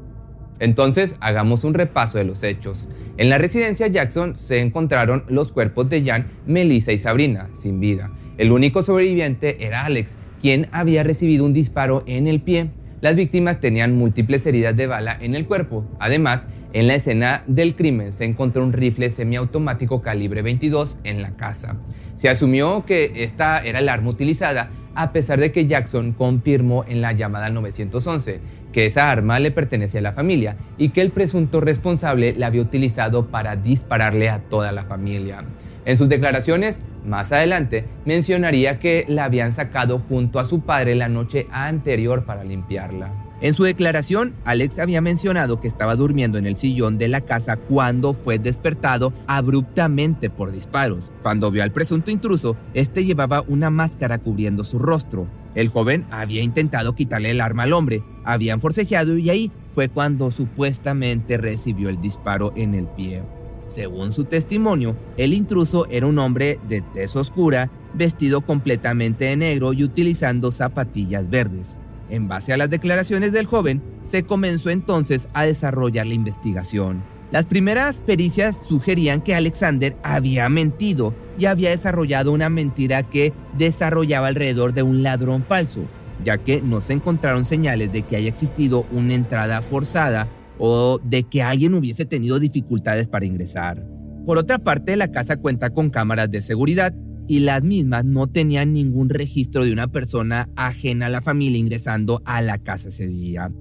entonces, 0.60 1.16
hagamos 1.20 1.64
un 1.64 1.74
repaso 1.74 2.18
de 2.18 2.24
los 2.24 2.42
hechos. 2.42 2.88
En 3.16 3.30
la 3.30 3.38
residencia 3.38 3.86
Jackson 3.86 4.36
se 4.36 4.60
encontraron 4.60 5.24
los 5.28 5.52
cuerpos 5.52 5.88
de 5.88 6.04
Jan, 6.04 6.26
Melissa 6.46 6.92
y 6.92 6.98
Sabrina, 6.98 7.48
sin 7.60 7.80
vida. 7.80 8.10
El 8.38 8.52
único 8.52 8.82
sobreviviente 8.82 9.64
era 9.64 9.84
Alex, 9.84 10.16
quien 10.40 10.68
había 10.72 11.02
recibido 11.02 11.44
un 11.44 11.52
disparo 11.52 12.04
en 12.06 12.26
el 12.26 12.40
pie. 12.40 12.70
Las 13.00 13.16
víctimas 13.16 13.60
tenían 13.60 13.96
múltiples 13.96 14.46
heridas 14.46 14.76
de 14.76 14.86
bala 14.86 15.16
en 15.20 15.34
el 15.34 15.46
cuerpo. 15.46 15.84
Además, 16.00 16.46
en 16.72 16.86
la 16.86 16.96
escena 16.96 17.44
del 17.46 17.76
crimen 17.76 18.12
se 18.12 18.24
encontró 18.24 18.62
un 18.62 18.72
rifle 18.72 19.10
semiautomático 19.10 20.02
calibre 20.02 20.42
22 20.42 20.98
en 21.04 21.22
la 21.22 21.36
casa. 21.36 21.76
Se 22.16 22.28
asumió 22.28 22.84
que 22.84 23.12
esta 23.16 23.64
era 23.64 23.78
el 23.78 23.88
arma 23.88 24.10
utilizada, 24.10 24.70
a 24.94 25.12
pesar 25.12 25.40
de 25.40 25.52
que 25.52 25.66
Jackson 25.66 26.12
confirmó 26.12 26.84
en 26.88 27.00
la 27.00 27.12
llamada 27.12 27.50
911 27.50 28.40
que 28.72 28.86
esa 28.86 29.10
arma 29.10 29.38
le 29.38 29.50
pertenecía 29.50 30.00
a 30.00 30.02
la 30.02 30.12
familia 30.12 30.56
y 30.76 30.90
que 30.90 31.00
el 31.00 31.10
presunto 31.10 31.60
responsable 31.60 32.34
la 32.36 32.48
había 32.48 32.62
utilizado 32.62 33.26
para 33.26 33.56
dispararle 33.56 34.28
a 34.28 34.40
toda 34.40 34.72
la 34.72 34.84
familia. 34.84 35.44
En 35.84 35.96
sus 35.96 36.08
declaraciones, 36.08 36.80
más 37.04 37.32
adelante, 37.32 37.86
mencionaría 38.04 38.78
que 38.78 39.06
la 39.08 39.24
habían 39.24 39.52
sacado 39.52 40.00
junto 40.00 40.38
a 40.38 40.44
su 40.44 40.60
padre 40.60 40.94
la 40.94 41.08
noche 41.08 41.46
anterior 41.50 42.24
para 42.24 42.44
limpiarla. 42.44 43.27
En 43.40 43.54
su 43.54 43.62
declaración, 43.62 44.34
Alex 44.44 44.80
había 44.80 45.00
mencionado 45.00 45.60
que 45.60 45.68
estaba 45.68 45.94
durmiendo 45.94 46.38
en 46.38 46.46
el 46.46 46.56
sillón 46.56 46.98
de 46.98 47.06
la 47.06 47.20
casa 47.20 47.56
cuando 47.56 48.12
fue 48.12 48.40
despertado 48.40 49.12
abruptamente 49.28 50.28
por 50.28 50.50
disparos. 50.50 51.12
Cuando 51.22 51.52
vio 51.52 51.62
al 51.62 51.70
presunto 51.70 52.10
intruso, 52.10 52.56
este 52.74 53.04
llevaba 53.04 53.44
una 53.46 53.70
máscara 53.70 54.18
cubriendo 54.18 54.64
su 54.64 54.80
rostro. 54.80 55.28
El 55.54 55.68
joven 55.68 56.04
había 56.10 56.42
intentado 56.42 56.96
quitarle 56.96 57.30
el 57.30 57.40
arma 57.40 57.62
al 57.62 57.74
hombre, 57.74 58.02
habían 58.24 58.60
forcejeado 58.60 59.16
y 59.16 59.30
ahí 59.30 59.52
fue 59.68 59.88
cuando 59.88 60.32
supuestamente 60.32 61.36
recibió 61.36 61.90
el 61.90 62.00
disparo 62.00 62.52
en 62.56 62.74
el 62.74 62.88
pie. 62.88 63.22
Según 63.68 64.12
su 64.12 64.24
testimonio, 64.24 64.96
el 65.16 65.32
intruso 65.32 65.86
era 65.90 66.06
un 66.06 66.18
hombre 66.18 66.58
de 66.68 66.80
tez 66.80 67.14
oscura, 67.14 67.70
vestido 67.94 68.40
completamente 68.40 69.26
de 69.26 69.36
negro 69.36 69.72
y 69.74 69.84
utilizando 69.84 70.50
zapatillas 70.50 71.30
verdes. 71.30 71.78
En 72.10 72.28
base 72.28 72.52
a 72.52 72.56
las 72.56 72.70
declaraciones 72.70 73.32
del 73.32 73.46
joven, 73.46 73.82
se 74.02 74.22
comenzó 74.22 74.70
entonces 74.70 75.28
a 75.34 75.44
desarrollar 75.44 76.06
la 76.06 76.14
investigación. 76.14 77.02
Las 77.30 77.44
primeras 77.44 78.00
pericias 78.00 78.56
sugerían 78.66 79.20
que 79.20 79.34
Alexander 79.34 79.94
había 80.02 80.48
mentido 80.48 81.14
y 81.38 81.44
había 81.44 81.70
desarrollado 81.70 82.32
una 82.32 82.48
mentira 82.48 83.02
que 83.02 83.34
desarrollaba 83.58 84.28
alrededor 84.28 84.72
de 84.72 84.82
un 84.82 85.02
ladrón 85.02 85.44
falso, 85.46 85.80
ya 86.24 86.38
que 86.38 86.62
no 86.62 86.80
se 86.80 86.94
encontraron 86.94 87.44
señales 87.44 87.92
de 87.92 88.02
que 88.02 88.16
haya 88.16 88.28
existido 88.28 88.86
una 88.92 89.12
entrada 89.12 89.60
forzada 89.60 90.26
o 90.58 91.00
de 91.04 91.24
que 91.24 91.42
alguien 91.42 91.74
hubiese 91.74 92.06
tenido 92.06 92.38
dificultades 92.38 93.08
para 93.08 93.26
ingresar. 93.26 93.86
Por 94.24 94.38
otra 94.38 94.58
parte, 94.58 94.96
la 94.96 95.08
casa 95.08 95.36
cuenta 95.36 95.70
con 95.70 95.90
cámaras 95.90 96.30
de 96.30 96.40
seguridad 96.40 96.94
y 97.28 97.40
las 97.40 97.62
mismas 97.62 98.04
no 98.04 98.26
tenían 98.26 98.72
ningún 98.72 99.10
registro 99.10 99.64
de 99.64 99.72
una 99.72 99.88
persona 99.88 100.48
ajena 100.56 101.06
a 101.06 101.10
la 101.10 101.20
familia 101.20 101.58
ingresando 101.58 102.22
a 102.24 102.40
la 102.42 102.58
casa 102.58 102.88
ese 102.88 103.06
día. 103.06 103.52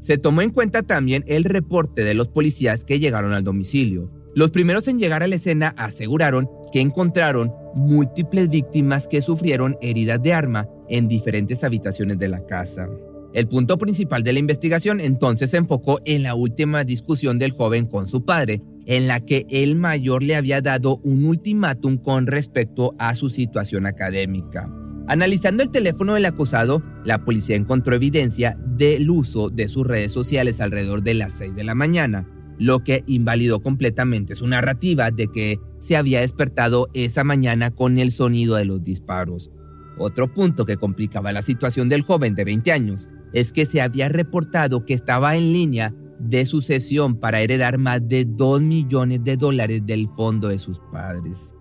Se 0.00 0.18
tomó 0.18 0.42
en 0.42 0.50
cuenta 0.50 0.82
también 0.82 1.24
el 1.26 1.44
reporte 1.44 2.04
de 2.04 2.14
los 2.14 2.28
policías 2.28 2.84
que 2.84 2.98
llegaron 2.98 3.32
al 3.32 3.44
domicilio. 3.44 4.12
Los 4.34 4.50
primeros 4.50 4.86
en 4.88 4.98
llegar 4.98 5.22
a 5.22 5.26
la 5.28 5.36
escena 5.36 5.68
aseguraron 5.78 6.48
que 6.72 6.80
encontraron 6.80 7.52
múltiples 7.74 8.50
víctimas 8.50 9.08
que 9.08 9.22
sufrieron 9.22 9.76
heridas 9.80 10.22
de 10.22 10.32
arma 10.34 10.68
en 10.88 11.08
diferentes 11.08 11.64
habitaciones 11.64 12.18
de 12.18 12.28
la 12.28 12.44
casa. 12.44 12.88
El 13.32 13.48
punto 13.48 13.78
principal 13.78 14.22
de 14.22 14.32
la 14.32 14.38
investigación 14.38 15.00
entonces 15.00 15.50
se 15.50 15.56
enfocó 15.56 16.00
en 16.04 16.22
la 16.22 16.34
última 16.34 16.84
discusión 16.84 17.38
del 17.38 17.52
joven 17.52 17.86
con 17.86 18.06
su 18.08 18.24
padre, 18.24 18.62
en 18.86 19.08
la 19.08 19.20
que 19.20 19.46
el 19.50 19.74
mayor 19.74 20.22
le 20.22 20.36
había 20.36 20.60
dado 20.60 21.00
un 21.04 21.24
ultimátum 21.24 21.98
con 21.98 22.26
respecto 22.26 22.94
a 22.98 23.14
su 23.14 23.28
situación 23.28 23.84
académica. 23.86 24.70
Analizando 25.08 25.62
el 25.62 25.70
teléfono 25.70 26.14
del 26.14 26.24
acusado, 26.24 26.82
la 27.04 27.24
policía 27.24 27.56
encontró 27.56 27.94
evidencia 27.94 28.56
del 28.66 29.08
uso 29.10 29.50
de 29.50 29.68
sus 29.68 29.86
redes 29.86 30.12
sociales 30.12 30.60
alrededor 30.60 31.02
de 31.02 31.14
las 31.14 31.32
6 31.34 31.54
de 31.54 31.64
la 31.64 31.74
mañana, 31.74 32.28
lo 32.58 32.82
que 32.82 33.04
invalidó 33.06 33.60
completamente 33.62 34.34
su 34.34 34.46
narrativa 34.46 35.10
de 35.10 35.28
que 35.28 35.58
se 35.78 35.96
había 35.96 36.20
despertado 36.20 36.88
esa 36.94 37.22
mañana 37.22 37.70
con 37.70 37.98
el 37.98 38.10
sonido 38.10 38.56
de 38.56 38.64
los 38.64 38.82
disparos. 38.82 39.50
Otro 39.98 40.32
punto 40.32 40.66
que 40.66 40.76
complicaba 40.76 41.32
la 41.32 41.42
situación 41.42 41.88
del 41.88 42.02
joven 42.02 42.34
de 42.34 42.44
20 42.44 42.72
años 42.72 43.08
es 43.32 43.52
que 43.52 43.66
se 43.66 43.80
había 43.80 44.08
reportado 44.08 44.84
que 44.84 44.94
estaba 44.94 45.36
en 45.36 45.52
línea 45.52 45.94
de 46.18 46.46
sucesión 46.46 47.16
para 47.16 47.40
heredar 47.40 47.78
más 47.78 48.06
de 48.08 48.24
2 48.24 48.60
millones 48.62 49.22
de 49.24 49.36
dólares 49.36 49.82
del 49.84 50.08
fondo 50.08 50.48
de 50.48 50.58
sus 50.58 50.80
padres. 50.92 51.54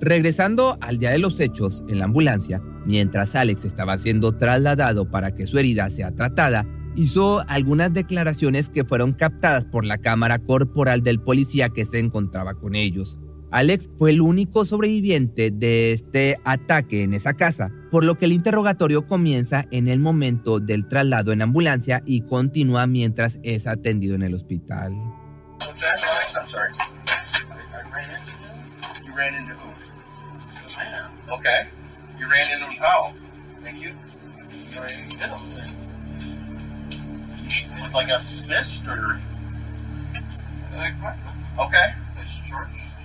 Regresando 0.00 0.78
al 0.80 0.98
día 0.98 1.10
de 1.10 1.18
los 1.18 1.40
hechos 1.40 1.82
en 1.88 1.98
la 1.98 2.04
ambulancia, 2.04 2.62
mientras 2.84 3.34
Alex 3.34 3.64
estaba 3.64 3.98
siendo 3.98 4.36
trasladado 4.36 5.10
para 5.10 5.32
que 5.32 5.46
su 5.46 5.58
herida 5.58 5.90
sea 5.90 6.14
tratada, 6.14 6.64
hizo 6.96 7.42
algunas 7.48 7.92
declaraciones 7.92 8.68
que 8.68 8.84
fueron 8.84 9.14
captadas 9.14 9.64
por 9.64 9.84
la 9.84 9.98
cámara 9.98 10.38
corporal 10.38 11.02
del 11.02 11.20
policía 11.20 11.70
que 11.70 11.84
se 11.84 11.98
encontraba 11.98 12.54
con 12.54 12.74
ellos. 12.74 13.18
Alex 13.50 13.88
fue 13.96 14.10
el 14.10 14.20
único 14.20 14.64
sobreviviente 14.64 15.50
de 15.50 15.92
este 15.92 16.38
ataque 16.44 17.02
en 17.02 17.14
esa 17.14 17.34
casa, 17.34 17.70
por 17.90 18.04
lo 18.04 18.16
que 18.16 18.24
el 18.26 18.32
interrogatorio 18.32 19.06
comienza 19.06 19.66
en 19.70 19.88
el 19.88 20.00
momento 20.00 20.60
del 20.60 20.88
traslado 20.88 21.32
en 21.32 21.42
ambulancia 21.42 22.02
y 22.04 22.22
continúa 22.22 22.86
mientras 22.86 23.38
es 23.42 23.66
atendido 23.66 24.14
en 24.14 24.22
el 24.22 24.34
hospital. 24.34 24.92
What's 42.56 42.95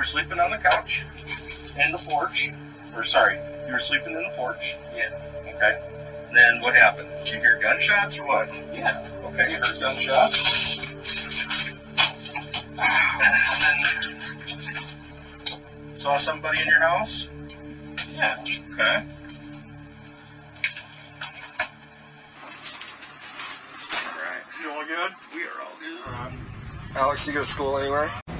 were 0.00 0.04
sleeping 0.06 0.40
on 0.40 0.50
the 0.50 0.56
couch 0.56 1.04
in 1.84 1.92
the 1.92 1.98
porch, 2.08 2.48
or 2.96 3.04
sorry, 3.04 3.36
you 3.66 3.72
were 3.74 3.78
sleeping 3.78 4.14
in 4.14 4.22
the 4.22 4.32
porch. 4.34 4.76
Yeah. 4.96 5.10
Okay. 5.54 5.78
Then 6.34 6.62
what 6.62 6.74
happened? 6.74 7.06
Did 7.22 7.34
you 7.34 7.40
hear 7.40 7.58
gunshots 7.60 8.18
or 8.18 8.26
what? 8.26 8.48
Yeah. 8.72 9.06
Okay, 9.24 9.52
you 9.52 9.58
heard 9.58 9.78
gunshots. 9.78 10.88
And 12.80 13.62
then 13.62 13.76
saw 15.94 16.16
somebody 16.16 16.62
in 16.62 16.68
your 16.68 16.80
house. 16.80 17.28
Yeah. 18.10 18.38
Okay. 18.40 19.04
All 24.06 24.16
right. 24.16 24.44
You 24.62 24.70
all 24.70 24.86
good? 24.86 25.12
We 25.34 25.42
are 25.42 25.60
all 25.60 25.76
good. 25.78 26.00
Um, 26.14 26.32
Alex, 26.96 27.26
you 27.26 27.34
go 27.34 27.40
to 27.40 27.44
school 27.44 27.76
anywhere? 27.76 28.10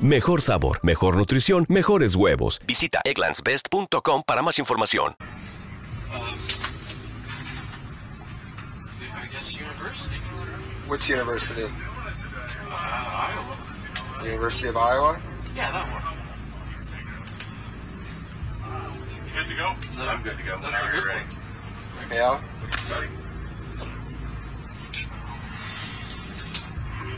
Mejor 0.00 0.42
sabor, 0.42 0.78
mejor 0.82 1.16
nutrición, 1.16 1.64
mejores 1.68 2.14
huevos. 2.16 2.60
Visita 2.66 3.00
egglandsbest.com 3.04 4.22
para 4.26 4.42
más 4.42 4.58
información. 4.58 5.16
Which 10.88 11.10
university? 11.10 11.64
Uh, 11.64 11.68
Iowa. 12.70 13.56
University 14.24 14.68
of 14.68 14.76
Iowa? 14.76 15.18
Yeah, 15.54 15.72
that 15.72 15.86
one. 15.90 16.02
You 19.26 19.32
good 19.34 19.48
to 19.48 19.56
go? 19.56 19.74
Is 19.90 19.96
that- 19.98 20.08
I'm 20.08 20.22
good 20.22 20.36
to 20.36 20.42
go. 20.44 20.58
That's 20.62 20.80
a 20.80 20.84
Whenever 20.86 20.92
good 20.92 20.98
you're 20.98 21.06
ready. 21.08 21.24
one. 21.26 22.12
Yeah. 22.12 22.40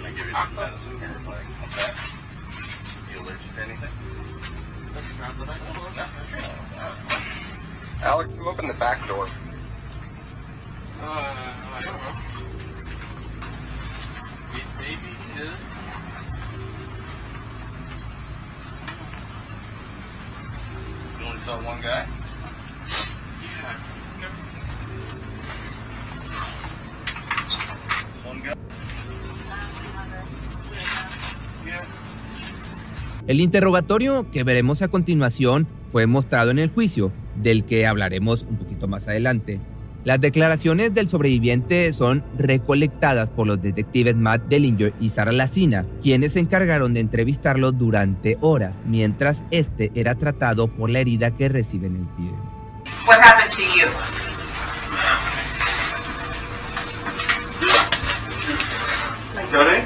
I 0.05 0.11
give 0.11 0.27
you 0.27 0.33
some 0.33 0.55
medicine 0.57 0.99
here, 0.99 1.21
like 1.27 1.47
okay. 1.77 1.93
You 3.19 3.25
allergic 3.25 3.55
to 3.57 3.63
anything? 3.63 3.91
Not 5.19 5.39
that 5.39 5.49
I 5.49 5.59
know 5.59 5.87
of. 5.87 5.95
Alex, 8.05 8.37
who 8.37 8.49
opened 8.49 8.71
the 8.71 8.75
back 8.75 9.05
door? 9.09 9.27
Uh, 11.01 11.53
I 11.75 11.83
don't 11.85 11.97
know. 11.97 12.15
It 14.55 14.67
maybe 14.79 15.17
did. 15.35 15.59
You 21.19 21.27
only 21.27 21.41
saw 21.41 21.61
one 21.61 21.81
guy? 21.81 22.07
Yeah. 23.43 23.75
One 28.25 28.41
guy? 28.43 28.55
Yeah. 31.67 32.08
El 33.29 33.41
interrogatorio 33.41 34.31
que 34.31 34.43
veremos 34.43 34.81
a 34.81 34.88
continuación 34.88 35.69
fue 35.91 36.07
mostrado 36.07 36.51
en 36.51 36.59
el 36.59 36.71
juicio, 36.71 37.12
del 37.37 37.67
que 37.67 37.87
hablaremos 37.87 38.47
un 38.49 38.57
poquito 38.57 38.88
más 38.88 39.07
adelante. 39.07 39.61
Las 40.05 40.19
declaraciones 40.19 40.95
del 40.95 41.11
sobreviviente 41.11 41.93
son 41.93 42.25
recolectadas 42.38 43.29
por 43.29 43.47
los 43.47 43.61
detectives 43.61 44.17
Matt 44.17 44.45
Dellinger 44.49 44.95
y 44.99 45.11
Sarah 45.11 45.33
Lacina, 45.33 45.85
quienes 46.01 46.33
se 46.33 46.41
encargaron 46.41 46.95
de 46.95 47.01
entrevistarlo 47.01 47.71
durante 47.71 48.38
horas, 48.41 48.81
mientras 48.87 49.43
este 49.51 49.93
era 49.95 50.14
tratado 50.14 50.69
por 50.69 50.88
la 50.88 51.01
herida 51.01 51.31
que 51.31 51.51
recibe 51.51 51.88
en 51.88 51.97
el 51.97 52.07
pie. 52.17 52.33
What 53.07 53.21
happened 53.21 53.51
to 53.51 53.62
you? 53.79 53.88
Got 59.53 59.75
it 59.75 59.85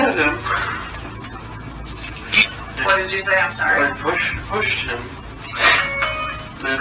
at 0.00 0.18
him. 0.18 0.83
What 2.94 3.02
did 3.02 3.12
you 3.12 3.18
say? 3.18 3.34
I'm 3.34 3.52
sorry. 3.52 3.86
I 3.86 3.90
pushed, 3.90 4.36
pushed 4.46 4.88
him. 4.88 5.02
Then, 6.62 6.78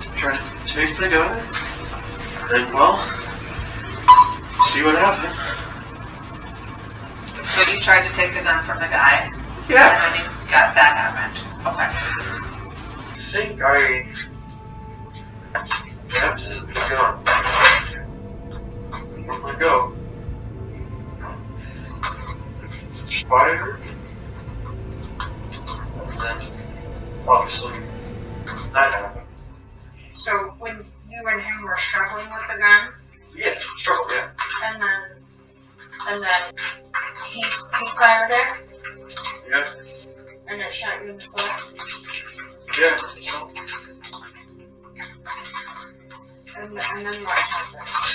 he 0.00 0.08
tried 0.16 0.40
to 0.40 0.66
take 0.66 0.96
the 0.96 1.08
gun. 1.10 1.36
And, 2.50 2.64
well, 2.72 2.96
see 4.64 4.82
what 4.82 4.96
happened. 4.96 5.36
So 7.44 7.74
you 7.74 7.78
tried 7.78 8.08
to 8.08 8.12
take 8.14 8.32
the 8.32 8.40
gun 8.40 8.64
from 8.64 8.78
the 8.78 8.88
guy? 8.88 9.30
Yeah. 9.68 9.92
And 9.92 10.14
then 10.14 10.22
you 10.22 10.28
got 10.50 10.74
that 10.74 10.96
happened. 10.96 11.36
Okay. 11.66 11.92
I 11.92 13.20
think 13.20 13.60
I 13.60 14.08
grabbed 16.08 16.40
his 16.40 16.60
gun. 16.88 17.20
Where'd 19.26 19.44
I 19.44 19.58
go? 19.58 19.92
Fired. 23.34 23.80
And 25.98 26.20
then, 26.20 26.38
obviously, 27.26 27.80
that 28.72 28.94
happened. 28.94 29.26
So 30.12 30.30
when 30.60 30.84
you 31.10 31.20
and 31.26 31.40
him 31.42 31.64
were 31.64 31.74
struggling 31.74 32.26
with 32.26 32.46
the 32.46 32.58
gun, 32.60 32.90
Yeah, 33.34 33.54
struggle, 33.56 34.06
yeah. 34.14 34.30
and 34.62 34.80
then 34.80 35.00
and 36.10 36.22
then 36.22 36.42
he 37.32 37.40
he 37.42 37.86
fired 37.98 38.30
it, 38.30 38.48
Yeah, 39.50 39.66
and 40.46 40.60
it 40.62 40.72
shot 40.72 41.02
you 41.02 41.10
in 41.10 41.16
the 41.16 41.24
foot, 41.24 41.50
yeah. 42.78 42.96
So, 43.18 43.50
and, 46.56 46.70
and 46.70 47.04
then 47.04 47.24
what 47.24 47.38
happened? 47.38 48.14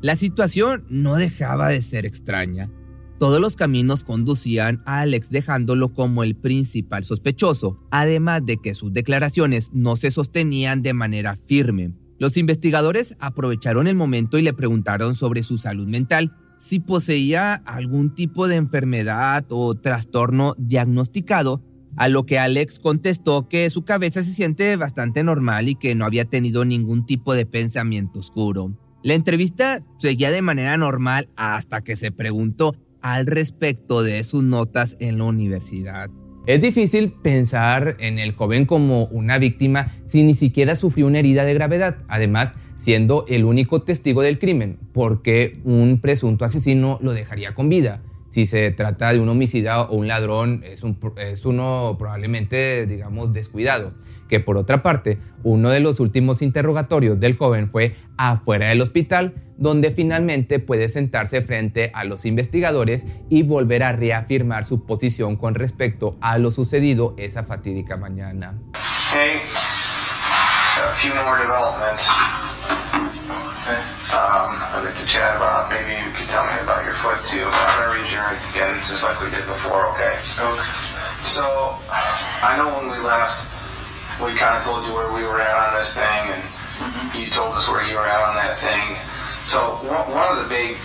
La 0.00 0.16
situación 0.16 0.84
no 0.88 1.16
dejaba 1.16 1.68
de 1.68 1.80
ser 1.82 2.06
extraña. 2.06 2.70
Todos 3.18 3.40
los 3.40 3.54
caminos 3.54 4.02
conducían 4.02 4.82
a 4.84 5.00
Alex 5.00 5.30
dejándolo 5.30 5.90
como 5.90 6.24
el 6.24 6.34
principal 6.34 7.04
sospechoso, 7.04 7.78
además 7.92 8.44
de 8.44 8.56
que 8.56 8.74
sus 8.74 8.92
declaraciones 8.92 9.70
no 9.72 9.94
se 9.94 10.10
sostenían 10.10 10.82
de 10.82 10.92
manera 10.92 11.36
firme. 11.36 11.92
Los 12.18 12.36
investigadores 12.36 13.16
aprovecharon 13.20 13.86
el 13.86 13.94
momento 13.94 14.38
y 14.38 14.42
le 14.42 14.52
preguntaron 14.52 15.14
sobre 15.14 15.44
su 15.44 15.56
salud 15.56 15.86
mental, 15.86 16.36
si 16.58 16.80
poseía 16.80 17.54
algún 17.54 18.14
tipo 18.14 18.48
de 18.48 18.56
enfermedad 18.56 19.44
o 19.50 19.74
trastorno 19.74 20.54
diagnosticado, 20.58 21.62
A 21.96 22.08
lo 22.08 22.24
que 22.24 22.38
Alex 22.38 22.78
contestó 22.78 23.48
que 23.48 23.68
su 23.70 23.84
cabeza 23.84 24.24
se 24.24 24.32
siente 24.32 24.76
bastante 24.76 25.22
normal 25.22 25.68
y 25.68 25.74
que 25.74 25.94
no 25.94 26.04
había 26.04 26.24
tenido 26.24 26.64
ningún 26.64 27.04
tipo 27.04 27.34
de 27.34 27.46
pensamiento 27.46 28.18
oscuro. 28.18 28.76
La 29.02 29.14
entrevista 29.14 29.80
seguía 29.98 30.30
de 30.30 30.42
manera 30.42 30.76
normal 30.76 31.28
hasta 31.36 31.82
que 31.82 31.96
se 31.96 32.12
preguntó 32.12 32.74
al 33.00 33.26
respecto 33.26 34.02
de 34.02 34.22
sus 34.24 34.42
notas 34.42 34.96
en 35.00 35.18
la 35.18 35.24
universidad. 35.24 36.08
Es 36.46 36.60
difícil 36.60 37.12
pensar 37.12 37.96
en 38.00 38.18
el 38.18 38.32
joven 38.32 38.66
como 38.66 39.04
una 39.06 39.38
víctima 39.38 39.92
si 40.06 40.24
ni 40.24 40.34
siquiera 40.34 40.74
sufrió 40.76 41.06
una 41.06 41.18
herida 41.18 41.44
de 41.44 41.54
gravedad, 41.54 41.98
además 42.08 42.54
siendo 42.76 43.24
el 43.28 43.44
único 43.44 43.82
testigo 43.82 44.22
del 44.22 44.40
crimen, 44.40 44.78
porque 44.92 45.60
un 45.64 46.00
presunto 46.00 46.44
asesino 46.44 46.98
lo 47.00 47.12
dejaría 47.12 47.54
con 47.54 47.68
vida. 47.68 48.02
Si 48.32 48.46
se 48.46 48.70
trata 48.70 49.12
de 49.12 49.20
un 49.20 49.28
homicida 49.28 49.82
o 49.82 49.94
un 49.94 50.08
ladrón, 50.08 50.64
es, 50.64 50.82
es 51.18 51.44
uno 51.44 51.96
probablemente, 51.98 52.86
digamos, 52.86 53.34
descuidado. 53.34 53.92
Que 54.26 54.40
por 54.40 54.56
otra 54.56 54.82
parte, 54.82 55.18
uno 55.42 55.68
de 55.68 55.80
los 55.80 56.00
últimos 56.00 56.40
interrogatorios 56.40 57.20
del 57.20 57.36
joven 57.36 57.70
fue 57.70 57.94
afuera 58.16 58.68
del 58.68 58.80
hospital, 58.80 59.34
donde 59.58 59.90
finalmente 59.90 60.60
puede 60.60 60.88
sentarse 60.88 61.42
frente 61.42 61.90
a 61.92 62.04
los 62.04 62.24
investigadores 62.24 63.04
y 63.28 63.42
volver 63.42 63.82
a 63.82 63.92
reafirmar 63.92 64.64
su 64.64 64.86
posición 64.86 65.36
con 65.36 65.54
respecto 65.54 66.16
a 66.22 66.38
lo 66.38 66.52
sucedido 66.52 67.14
esa 67.18 67.44
fatídica 67.44 67.98
mañana. 67.98 68.58
Hey, 69.12 69.42
Um, 74.12 74.60
I'd 74.76 74.84
like 74.84 74.98
to 74.98 75.06
chat 75.06 75.36
about, 75.36 75.72
maybe 75.72 75.96
you 75.96 76.10
could 76.12 76.28
tell 76.28 76.44
me 76.44 76.56
about 76.60 76.84
your 76.84 76.94
foot 77.00 77.20
too. 77.24 77.44
I'm 77.44 77.72
gonna 77.80 77.96
read 77.96 78.10
your 78.12 78.22
rights 78.22 78.44
again, 78.50 78.72
just 78.88 79.02
like 79.02 79.16
we 79.20 79.30
did 79.30 79.46
before, 79.46 79.88
okay? 79.96 80.18
Okay. 80.36 80.68
So, 81.22 81.78
I 81.88 82.58
know 82.58 82.68
when 82.76 82.90
we 82.90 82.98
left, 83.00 83.46
we 84.20 84.34
kind 84.36 84.58
of 84.58 84.62
told 84.62 84.86
you 84.86 84.92
where 84.92 85.10
we 85.12 85.22
were 85.24 85.40
at 85.40 85.56
on 85.56 85.78
this 85.78 85.94
thing, 85.94 86.22
and 86.34 86.42
you 87.14 87.30
told 87.30 87.54
us 87.54 87.68
where 87.68 87.86
you 87.86 87.94
were 87.94 88.06
at 88.06 88.20
on 88.20 88.34
that 88.36 88.58
thing. 88.58 88.96
So 89.46 89.78
one, 89.86 90.06
one 90.14 90.28
of 90.36 90.42
the 90.42 90.48
big 90.48 90.76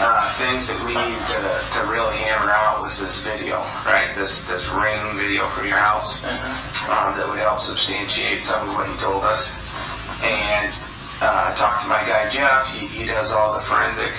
uh, 0.00 0.32
things 0.36 0.66
that 0.68 0.76
we 0.84 0.92
need 0.92 1.20
to, 1.28 1.40
to 1.40 1.80
really 1.88 2.16
hammer 2.16 2.52
out 2.52 2.82
was 2.82 3.00
this 3.00 3.20
video, 3.24 3.60
right? 3.84 4.12
This 4.16 4.44
this 4.44 4.68
ring 4.68 5.00
video 5.16 5.48
from 5.48 5.66
your 5.66 5.80
house 5.80 6.20
um, 6.92 7.16
that 7.16 7.24
would 7.28 7.38
help 7.38 7.60
substantiate 7.60 8.44
some 8.44 8.68
of 8.68 8.74
what 8.74 8.88
you 8.88 8.96
told 8.96 9.24
us. 9.24 9.48
And 10.24 10.72
uh, 11.20 11.54
talked 11.54 11.82
to 11.82 11.88
my 11.88 12.00
guy 12.04 12.28
Jeff. 12.28 12.68
He, 12.68 12.86
he 12.86 13.06
does 13.06 13.30
all 13.30 13.54
the 13.54 13.60
forensic 13.64 14.12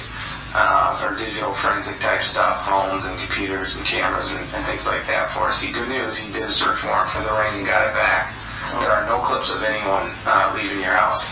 uh, 0.55 1.05
or 1.05 1.15
digital 1.17 1.53
forensic 1.61 1.99
type 1.99 2.23
stuff, 2.23 2.65
phones 2.65 3.05
and 3.05 3.13
computers 3.19 3.75
and 3.75 3.85
cameras 3.85 4.31
and, 4.31 4.39
and 4.39 4.61
things 4.65 4.85
like 4.85 5.05
that 5.05 5.29
for 5.33 5.49
us. 5.51 5.61
He 5.61 5.71
good 5.71 5.89
news. 5.89 6.17
He 6.17 6.31
did 6.31 6.43
a 6.43 6.51
search 6.51 6.83
warrant 6.83 7.11
for 7.11 7.21
the 7.21 7.33
ring 7.35 7.61
and 7.61 7.65
got 7.67 7.85
it 7.85 7.93
back. 7.93 8.33
There 8.81 8.91
are 8.91 9.05
no 9.05 9.21
clips 9.21 9.51
of 9.51 9.63
anyone 9.63 10.11
uh, 10.25 10.53
leaving 10.57 10.81
your 10.81 10.97
house. 10.97 11.23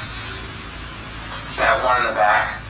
That 1.58 1.82
one 1.84 2.04
in 2.04 2.08
the 2.12 2.18
back, 2.18 2.62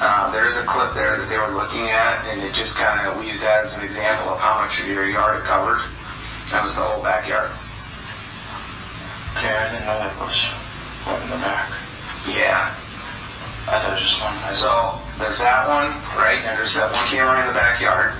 uh, 0.00 0.30
there 0.32 0.48
is 0.48 0.56
a 0.56 0.64
clip 0.64 0.94
there 0.94 1.18
that 1.18 1.28
they 1.28 1.36
were 1.36 1.52
looking 1.52 1.90
at, 1.90 2.24
and 2.30 2.40
it 2.42 2.54
just 2.54 2.76
kind 2.76 3.06
of, 3.06 3.18
we 3.18 3.28
use 3.28 3.42
that 3.42 3.64
as 3.64 3.74
an 3.74 3.82
example 3.82 4.32
of 4.32 4.40
how 4.40 4.58
much 4.62 4.80
of 4.80 4.86
your 4.86 5.06
yard 5.06 5.42
it 5.42 5.44
covered. 5.44 5.82
That 6.50 6.64
was 6.64 6.74
the 6.74 6.82
whole 6.82 7.02
backyard. 7.02 7.50
Okay, 9.36 9.52
I 9.52 9.70
didn't 9.70 9.86
know 9.86 9.98
that 9.98 10.14
was 10.18 10.38
one 11.06 11.22
in 11.22 11.30
the 11.30 11.42
back. 11.42 11.89
Yeah. 12.28 12.74
I 13.70 13.78
thought 13.78 13.92
it 13.92 14.00
was 14.00 14.02
just 14.02 14.18
one. 14.20 14.34
So 14.56 14.98
there's 15.22 15.38
that 15.38 15.68
one, 15.68 15.94
right? 16.18 16.40
And 16.42 16.58
there's 16.58 16.74
that 16.74 16.90
one 16.90 17.06
camera 17.06 17.38
in 17.40 17.46
the 17.46 17.54
backyard. 17.56 18.16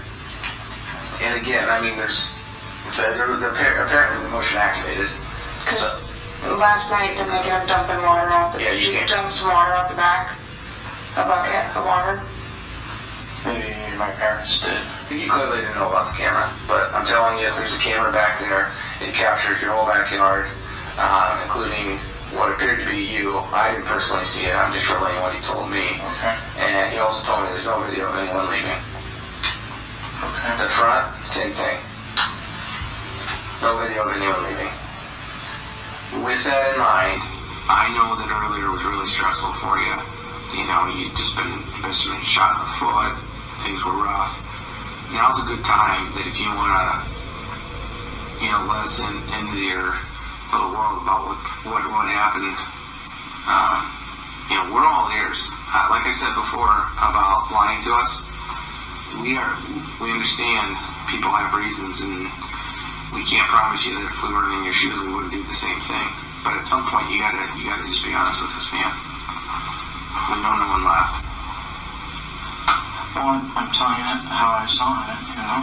And 1.27 1.37
again, 1.41 1.69
I 1.69 1.81
mean, 1.83 1.97
there's 1.99 2.31
they're, 2.97 3.17
they're 3.19 3.85
apparently 3.85 4.25
the 4.25 4.33
motion 4.33 4.57
activated. 4.59 5.11
Because 5.65 6.01
last 6.59 6.91
night, 6.91 7.13
they 7.19 7.25
get 7.45 7.45
them 7.45 7.67
dumping 7.69 8.01
water 8.07 8.29
out 8.33 8.53
the, 8.55 8.63
Yeah, 8.63 8.73
you 8.73 8.93
can't- 9.05 9.33
some 9.33 9.49
water 9.49 9.73
out 9.75 9.89
the 9.91 9.97
back? 9.97 10.33
A 11.19 11.25
bucket 11.27 11.67
of 11.77 11.85
water? 11.85 12.23
Maybe 13.45 13.75
my 13.99 14.11
parents 14.21 14.61
did. 14.63 14.79
You 15.11 15.29
clearly 15.29 15.61
didn't 15.61 15.75
know 15.75 15.89
about 15.91 16.07
the 16.13 16.17
camera, 16.17 16.47
but 16.69 16.93
I'm 16.95 17.05
telling 17.07 17.39
you, 17.43 17.51
there's 17.57 17.75
a 17.75 17.79
camera 17.83 18.13
back 18.13 18.39
there. 18.39 18.71
It 19.03 19.13
captures 19.15 19.61
your 19.61 19.73
whole 19.73 19.87
backyard, 19.87 20.47
um, 21.01 21.41
including 21.43 21.99
what 22.35 22.55
appeared 22.55 22.79
to 22.79 22.87
be 22.87 23.03
you. 23.03 23.39
I 23.51 23.75
didn't 23.75 23.91
personally 23.91 24.25
see 24.25 24.47
it. 24.47 24.55
I'm 24.55 24.71
just 24.73 24.87
relaying 24.87 25.19
what 25.23 25.35
he 25.35 25.41
told 25.43 25.67
me. 25.71 25.99
Okay. 25.99 26.35
And 26.63 26.93
he 26.95 26.99
also 27.03 27.27
told 27.27 27.43
me 27.43 27.51
there's 27.51 27.67
no 27.67 27.83
video 27.83 28.07
of 28.07 28.15
anyone 28.15 28.47
leaving. 28.55 28.79
Okay. 30.23 30.53
The 30.63 30.69
front, 30.71 31.11
same 31.27 31.51
thing. 31.57 31.79
No 33.63 33.83
video 33.83 34.07
of 34.07 34.15
anyone 34.15 34.41
leaving. 34.47 34.73
With 36.23 36.43
that 36.47 36.75
in 36.75 36.79
mind, 36.79 37.23
I 37.71 37.91
know 37.95 38.15
that 38.19 38.27
earlier 38.31 38.71
was 38.71 38.83
really 38.83 39.11
stressful 39.11 39.55
for 39.63 39.79
you. 39.79 39.95
You 40.55 40.67
know, 40.67 40.91
you'd 40.91 41.15
just 41.15 41.35
been, 41.39 41.55
just 41.87 42.07
been 42.07 42.19
shot 42.27 42.59
in 42.59 42.67
the 42.67 42.73
foot. 42.79 43.15
Things 43.67 43.83
were 43.87 43.95
rough. 43.95 44.35
Now's 45.15 45.39
a 45.43 45.47
good 45.47 45.63
time 45.67 46.11
that 46.15 46.27
if 46.27 46.39
you 46.39 46.51
want 46.55 46.75
to, 46.79 46.91
you 48.43 48.51
know, 48.51 48.67
let 48.71 48.87
us 48.87 48.99
in, 48.99 49.15
into 49.39 49.59
your 49.63 49.99
little 50.51 50.75
world 50.75 51.03
about 51.03 51.23
what, 51.27 51.39
what, 51.67 51.83
what 51.87 52.07
happened. 52.11 52.59
Uh, 53.47 53.79
you 54.51 54.59
know, 54.59 54.67
we're 54.75 54.87
all 54.87 55.07
ears. 55.15 55.47
Uh, 55.71 55.87
like 55.95 56.03
I 56.07 56.15
said 56.15 56.35
before 56.35 56.75
about 56.99 57.51
lying 57.55 57.79
to 57.87 57.93
us, 57.95 58.19
we 59.23 59.39
are, 59.39 59.55
we 60.03 60.11
understand 60.11 60.75
people 61.07 61.31
have 61.31 61.55
reasons 61.55 62.03
and 62.03 62.27
we 63.15 63.23
can't 63.27 63.47
promise 63.47 63.87
you 63.87 63.95
that 63.99 64.07
if 64.11 64.19
we 64.23 64.31
weren't 64.31 64.55
in 64.59 64.63
your 64.67 64.75
shoes, 64.75 64.95
we 64.99 65.11
wouldn't 65.15 65.35
do 65.35 65.43
the 65.43 65.55
same 65.55 65.79
thing. 65.87 66.07
But 66.43 66.59
at 66.59 66.67
some 66.67 66.83
point, 66.87 67.11
you 67.11 67.23
gotta, 67.23 67.43
you 67.59 67.67
gotta 67.67 67.87
just 67.87 68.03
be 68.03 68.15
honest 68.15 68.43
with 68.43 68.55
us, 68.55 68.67
man. 68.75 68.91
We 70.31 70.39
know 70.43 70.55
no 70.59 70.67
one 70.67 70.83
left. 70.87 71.15
Well, 73.15 73.39
I'm, 73.39 73.45
I'm 73.55 73.71
telling 73.75 73.99
you 73.99 74.15
how 74.31 74.63
I 74.63 74.67
saw 74.71 74.99
it, 75.11 75.19
you 75.31 75.43
know? 75.43 75.61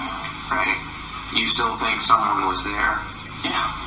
Right. 0.52 0.80
You 1.36 1.48
still 1.48 1.76
think 1.80 2.00
someone 2.00 2.48
was 2.48 2.64
there? 2.64 3.00
Yeah. 3.48 3.87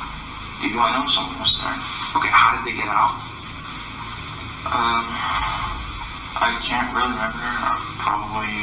Do 0.61 0.67
you 0.69 0.77
I 0.77 0.93
know 0.93 1.09
someone 1.09 1.41
was 1.41 1.57
there. 1.57 1.73
Okay, 2.21 2.29
how 2.29 2.53
did 2.53 2.61
they 2.69 2.77
get 2.77 2.85
out? 2.85 3.17
Um, 4.69 5.03
I 6.37 6.53
can't 6.61 6.85
really 6.93 7.09
remember. 7.17 7.41
Uh, 7.41 7.77
Probably 7.97 8.53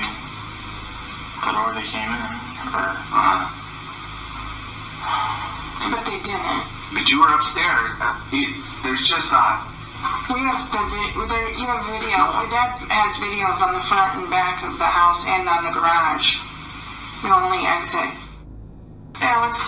the 1.43 1.51
door 1.55 1.71
they 1.75 1.87
came 1.91 2.07
in, 2.11 2.33
or 2.75 2.87
Uh, 3.11 3.51
But 5.91 6.03
they 6.07 6.19
didn't. 6.23 6.63
but 6.95 7.05
you 7.11 7.19
were 7.19 7.31
upstairs. 7.35 7.91
Uh, 7.99 8.15
you, 8.31 8.47
there's 8.87 9.03
just 9.07 9.31
not. 9.35 9.67
We 10.31 10.39
have 10.47 10.71
the 10.71 10.79
there, 11.27 11.51
you 11.59 11.67
have 11.67 11.83
video. 11.91 12.19
My 12.31 12.47
dad 12.47 12.79
has 12.95 13.11
videos 13.19 13.59
on 13.59 13.75
the 13.75 13.83
front 13.91 14.23
and 14.23 14.31
back 14.31 14.63
of 14.63 14.79
the 14.79 14.87
house 14.87 15.27
and 15.27 15.49
on 15.51 15.65
the 15.67 15.75
garage. 15.75 16.39
The 17.27 17.31
only 17.35 17.67
exit. 17.67 18.11
Alex, 19.19 19.59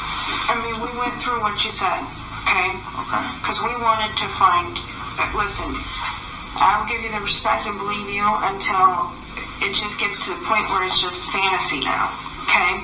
I 0.46 0.54
mean, 0.62 0.78
we 0.78 0.90
went 0.94 1.14
through 1.22 1.42
what 1.42 1.58
you 1.64 1.72
said, 1.74 2.06
okay? 2.50 2.74
Okay. 2.74 3.24
Because 3.38 3.62
we 3.62 3.70
wanted 3.78 4.10
to 4.18 4.26
find. 4.34 4.74
Listen, 5.38 5.70
I'll 6.58 6.82
give 6.90 6.98
you 7.06 7.12
the 7.14 7.22
respect 7.22 7.66
and 7.70 7.78
believe 7.78 8.10
you 8.10 8.26
until 8.26 9.14
it 9.62 9.70
just 9.70 9.94
gets 10.02 10.18
to 10.26 10.34
the 10.34 10.42
point 10.42 10.66
where 10.66 10.82
it's 10.82 10.98
just 10.98 11.30
fantasy 11.30 11.78
now, 11.86 12.10
okay? 12.48 12.82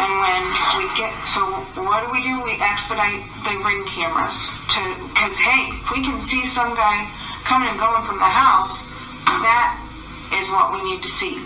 And 0.00 0.10
when 0.24 0.42
we 0.80 0.88
get, 0.96 1.12
so 1.28 1.42
what 1.84 2.00
do 2.00 2.08
we 2.08 2.24
do? 2.24 2.40
We 2.40 2.56
expedite 2.56 3.20
the 3.44 3.60
ring 3.60 3.84
cameras 3.90 4.48
to, 4.72 4.80
because 5.12 5.36
hey, 5.36 5.74
if 5.74 5.90
we 5.92 6.00
can 6.00 6.16
see 6.22 6.46
some 6.46 6.72
guy 6.72 7.04
coming 7.44 7.68
and 7.68 7.78
going 7.78 8.06
from 8.06 8.16
the 8.16 8.32
house, 8.32 8.80
that 9.26 9.76
is 10.40 10.46
what 10.54 10.72
we 10.72 10.80
need 10.88 11.02
to 11.02 11.10
see. 11.10 11.36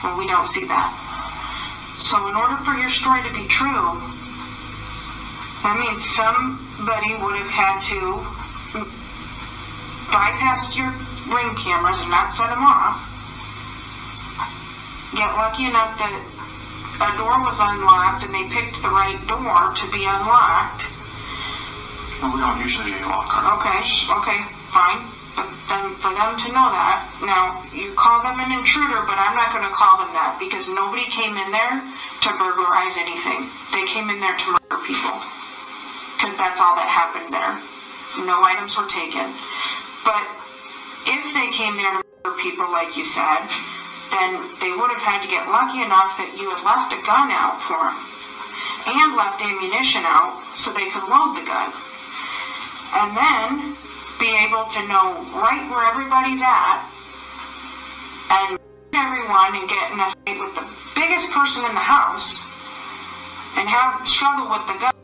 Well, 0.00 0.16
we 0.16 0.30
don't 0.30 0.46
see 0.46 0.64
that. 0.70 0.88
So 1.98 2.16
in 2.30 2.34
order 2.38 2.56
for 2.62 2.78
your 2.78 2.94
story 2.94 3.20
to 3.26 3.32
be 3.34 3.44
true, 3.50 3.98
that 5.66 5.76
means 5.82 6.06
would 6.88 7.36
have 7.36 7.52
had 7.52 7.76
to 7.84 8.00
bypass 10.08 10.72
your 10.72 10.88
ring 11.28 11.52
cameras 11.60 12.00
and 12.00 12.08
not 12.08 12.32
set 12.32 12.48
them 12.48 12.64
off. 12.64 12.96
Get 15.12 15.28
lucky 15.36 15.68
enough 15.68 16.00
that 16.00 16.16
a 16.16 17.10
door 17.20 17.44
was 17.44 17.60
unlocked 17.60 18.24
and 18.24 18.32
they 18.32 18.48
picked 18.48 18.80
the 18.80 18.88
right 18.88 19.20
door 19.28 19.76
to 19.76 19.84
be 19.92 20.08
unlocked. 20.08 20.88
Well, 22.24 22.32
we 22.32 22.40
don't 22.40 22.56
usually 22.64 22.96
lock 23.04 23.36
our 23.36 23.60
Okay, 23.60 23.84
okay, 24.08 24.40
fine. 24.72 25.04
But 25.36 25.44
then 25.68 25.92
for 26.00 26.16
them 26.16 26.40
to 26.40 26.48
know 26.56 26.72
that, 26.72 27.04
now 27.20 27.68
you 27.68 27.92
call 28.00 28.24
them 28.24 28.40
an 28.40 28.48
intruder, 28.48 29.04
but 29.04 29.20
I'm 29.20 29.36
not 29.36 29.52
going 29.52 29.68
to 29.68 29.74
call 29.76 30.00
them 30.00 30.08
that 30.16 30.40
because 30.40 30.64
nobody 30.72 31.04
came 31.12 31.36
in 31.36 31.52
there 31.52 31.84
to 32.24 32.28
burglarize 32.40 32.96
anything. 32.96 33.44
They 33.76 33.84
came 33.92 34.08
in 34.08 34.24
there 34.24 34.40
to 34.40 34.56
murder 34.56 34.80
people 34.88 35.37
because 36.28 36.44
that's 36.44 36.60
all 36.60 36.76
that 36.76 36.84
happened 36.84 37.32
there. 37.32 37.56
No 38.28 38.44
items 38.44 38.76
were 38.76 38.84
taken. 38.84 39.24
But 40.04 40.28
if 41.08 41.24
they 41.32 41.48
came 41.56 41.72
there 41.80 41.88
to 41.88 42.04
murder 42.04 42.36
people, 42.44 42.68
like 42.68 42.92
you 43.00 43.04
said, 43.08 43.48
then 44.12 44.36
they 44.60 44.68
would 44.76 44.92
have 44.92 45.00
had 45.00 45.24
to 45.24 45.28
get 45.32 45.48
lucky 45.48 45.80
enough 45.80 46.20
that 46.20 46.28
you 46.36 46.52
had 46.52 46.60
left 46.68 46.92
a 46.92 47.00
gun 47.00 47.32
out 47.32 47.56
for 47.64 47.80
them. 47.80 47.96
and 48.92 49.16
left 49.16 49.40
ammunition 49.40 50.04
out 50.04 50.36
so 50.60 50.68
they 50.76 50.92
could 50.92 51.08
load 51.08 51.32
the 51.32 51.44
gun. 51.48 51.72
And 52.92 53.08
then 53.16 53.72
be 54.20 54.28
able 54.44 54.68
to 54.68 54.80
know 54.84 55.24
right 55.32 55.64
where 55.72 55.88
everybody's 55.88 56.44
at 56.44 56.84
and 58.36 58.60
everyone 58.92 59.56
and 59.56 59.64
get 59.64 59.92
in 59.92 60.00
a 60.00 60.08
fight 60.12 60.36
with 60.44 60.52
the 60.60 60.66
biggest 60.92 61.32
person 61.32 61.64
in 61.64 61.72
the 61.72 61.84
house 61.84 62.36
and 63.56 63.64
have 63.64 64.04
struggle 64.04 64.52
with 64.52 64.64
the 64.68 64.76
gun 64.76 64.97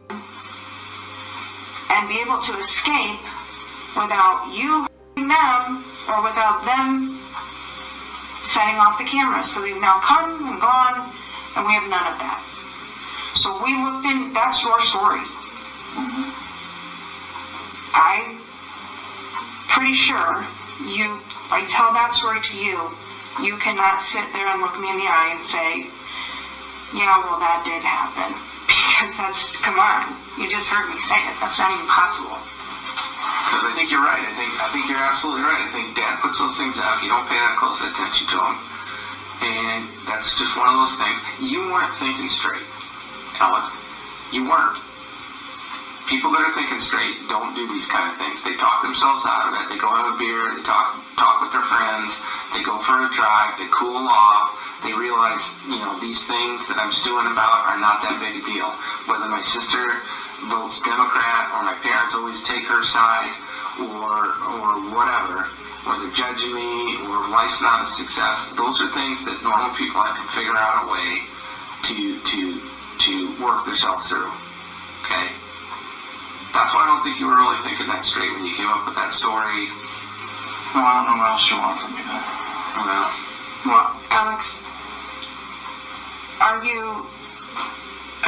and 2.04 2.12
be 2.12 2.20
able 2.20 2.36
to 2.36 2.52
escape 2.60 3.24
without 3.96 4.44
you 4.52 4.84
them 5.16 5.80
or 6.12 6.20
without 6.20 6.60
them 6.68 7.16
setting 8.44 8.76
off 8.76 9.00
the 9.00 9.08
cameras. 9.08 9.48
So 9.48 9.64
they've 9.64 9.80
now 9.80 10.04
come 10.04 10.52
and 10.52 10.60
gone, 10.60 11.00
and 11.56 11.64
we 11.64 11.72
have 11.72 11.88
none 11.88 12.04
of 12.04 12.20
that. 12.20 12.36
So 13.40 13.56
we 13.64 13.72
looked 13.72 14.04
in, 14.04 14.36
that's 14.36 14.60
your 14.60 14.76
story. 14.84 15.24
Mm-hmm. 15.96 16.28
I'm 17.96 18.36
pretty 19.72 19.96
sure 19.96 20.44
you, 20.84 21.08
I 21.48 21.64
tell 21.72 21.88
that 21.96 22.12
story 22.12 22.44
to 22.44 22.54
you, 22.60 22.92
you 23.40 23.56
cannot 23.64 24.04
sit 24.04 24.28
there 24.36 24.44
and 24.44 24.60
look 24.60 24.76
me 24.76 24.92
in 24.92 25.00
the 25.00 25.08
eye 25.08 25.32
and 25.32 25.40
say, 25.40 25.88
yeah, 26.92 27.16
well, 27.24 27.40
that 27.40 27.64
did 27.64 27.80
happen. 27.80 28.53
Because 28.66 29.12
that's, 29.20 29.56
come 29.60 29.78
on, 29.78 30.14
you 30.38 30.48
just 30.50 30.68
heard 30.68 30.88
me 30.90 30.98
say 30.98 31.16
it. 31.16 31.34
That's 31.40 31.58
not 31.58 31.70
even 31.72 31.86
possible. 31.86 32.36
Because 33.44 33.70
I 33.70 33.72
think 33.76 33.92
you're 33.92 34.02
right. 34.02 34.24
I 34.24 34.32
think 34.34 34.50
I 34.58 34.68
think 34.72 34.88
you're 34.88 35.00
absolutely 35.00 35.44
right. 35.44 35.62
I 35.62 35.70
think 35.70 35.94
Dad 35.94 36.18
puts 36.20 36.40
those 36.40 36.56
things 36.56 36.80
out. 36.80 37.04
You 37.04 37.12
don't 37.12 37.28
pay 37.28 37.38
that 37.38 37.54
close 37.60 37.78
attention 37.80 38.26
to 38.32 38.36
them, 38.40 38.56
and 39.46 39.80
that's 40.08 40.34
just 40.34 40.56
one 40.56 40.66
of 40.68 40.76
those 40.80 40.96
things. 40.96 41.16
You 41.38 41.62
weren't 41.70 41.92
thinking 42.00 42.26
straight, 42.26 42.64
Alex. 43.38 43.68
You 44.32 44.48
weren't. 44.48 44.80
People 46.10 46.32
that 46.36 46.44
are 46.44 46.54
thinking 46.56 46.80
straight 46.80 47.16
don't 47.32 47.56
do 47.56 47.64
these 47.70 47.88
kind 47.88 48.10
of 48.12 48.16
things. 48.20 48.42
They 48.44 48.56
talk 48.60 48.84
themselves 48.84 49.24
out 49.24 49.48
of 49.48 49.56
it. 49.56 49.72
They 49.72 49.78
go 49.80 49.88
have 49.88 50.12
a 50.12 50.16
beer. 50.18 50.52
They 50.52 50.64
talk 50.64 50.98
talk 51.16 51.44
with 51.44 51.52
their 51.54 51.64
friends. 51.64 52.16
They 52.56 52.64
go 52.64 52.80
for 52.80 53.06
a 53.06 53.08
drive. 53.12 53.56
They 53.60 53.68
cool 53.70 54.04
off. 54.08 54.63
They 54.84 54.92
realize, 54.92 55.40
you 55.64 55.80
know, 55.80 55.96
these 55.98 56.20
things 56.28 56.60
that 56.68 56.76
I'm 56.76 56.92
stewing 56.92 57.24
about 57.32 57.72
are 57.72 57.80
not 57.80 58.04
that 58.04 58.20
big 58.20 58.36
a 58.36 58.42
deal. 58.44 58.68
Whether 59.08 59.32
my 59.32 59.40
sister 59.40 59.80
votes 60.52 60.76
Democrat 60.84 61.48
or 61.56 61.64
my 61.64 61.72
parents 61.80 62.12
always 62.12 62.44
take 62.44 62.68
her 62.68 62.84
side 62.84 63.32
or 63.80 64.36
or 64.60 64.70
whatever, 64.92 65.48
or 65.88 65.92
they're 66.04 66.12
judging 66.12 66.52
me 66.52 67.00
or 67.08 67.16
life's 67.32 67.64
not 67.64 67.80
a 67.80 67.88
success. 67.88 68.44
Those 68.60 68.76
are 68.84 68.92
things 68.92 69.24
that 69.24 69.40
normal 69.40 69.72
people 69.72 70.04
have 70.04 70.20
to 70.20 70.26
figure 70.36 70.52
out 70.52 70.84
a 70.84 70.92
way 70.92 71.24
to 71.88 71.96
to 72.20 72.40
to 73.08 73.12
work 73.40 73.64
themselves 73.64 74.12
through. 74.12 74.28
Okay? 75.08 75.32
That's 76.52 76.70
why 76.76 76.84
I 76.84 76.92
don't 76.92 77.02
think 77.02 77.18
you 77.18 77.26
were 77.26 77.40
really 77.40 77.58
thinking 77.64 77.88
that 77.88 78.04
straight 78.04 78.30
when 78.36 78.44
you 78.44 78.54
came 78.54 78.68
up 78.68 78.84
with 78.84 79.00
that 79.00 79.10
story. 79.16 79.72
Well, 80.76 80.84
I 80.84 80.92
don't 81.02 81.06
know 81.08 81.16
what 81.18 81.32
else 81.34 81.44
you 81.48 81.56
want 81.56 81.76
from 81.80 81.90
me. 81.96 82.02
Well, 82.04 83.08
Well, 83.64 83.86
Alex, 84.12 84.60
are 86.44 86.60
you 86.60 87.08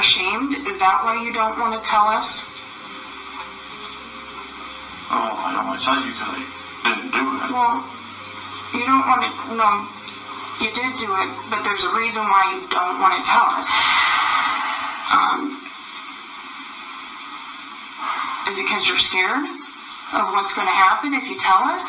ashamed? 0.01 0.57
Is 0.65 0.81
that 0.81 1.05
why 1.05 1.21
you 1.21 1.37
don't 1.37 1.61
want 1.61 1.77
to 1.77 1.83
tell 1.85 2.09
us? 2.09 2.49
Oh, 5.13 5.37
I 5.37 5.53
don't 5.53 5.69
want 5.69 5.77
to 5.77 5.85
tell 5.85 6.01
you 6.01 6.17
because 6.17 6.33
I 6.33 6.97
didn't 6.97 7.13
do 7.13 7.21
it. 7.21 7.53
Well, 7.53 7.77
you 8.73 8.89
don't 8.89 9.05
want 9.05 9.21
to, 9.21 9.31
no, 9.61 9.69
you 10.65 10.73
did 10.73 10.97
do 10.97 11.13
it, 11.13 11.29
but 11.53 11.61
there's 11.61 11.85
a 11.85 11.93
reason 11.93 12.25
why 12.25 12.57
you 12.57 12.65
don't 12.73 13.05
want 13.05 13.21
to 13.21 13.23
tell 13.29 13.53
us. 13.53 13.69
Um, 15.13 15.61
is 18.49 18.57
it 18.57 18.65
because 18.65 18.89
you're 18.89 18.97
scared 18.97 19.45
of 20.17 20.25
what's 20.33 20.57
going 20.57 20.67
to 20.67 20.73
happen 20.73 21.13
if 21.13 21.29
you 21.29 21.37
tell 21.37 21.69
us? 21.69 21.85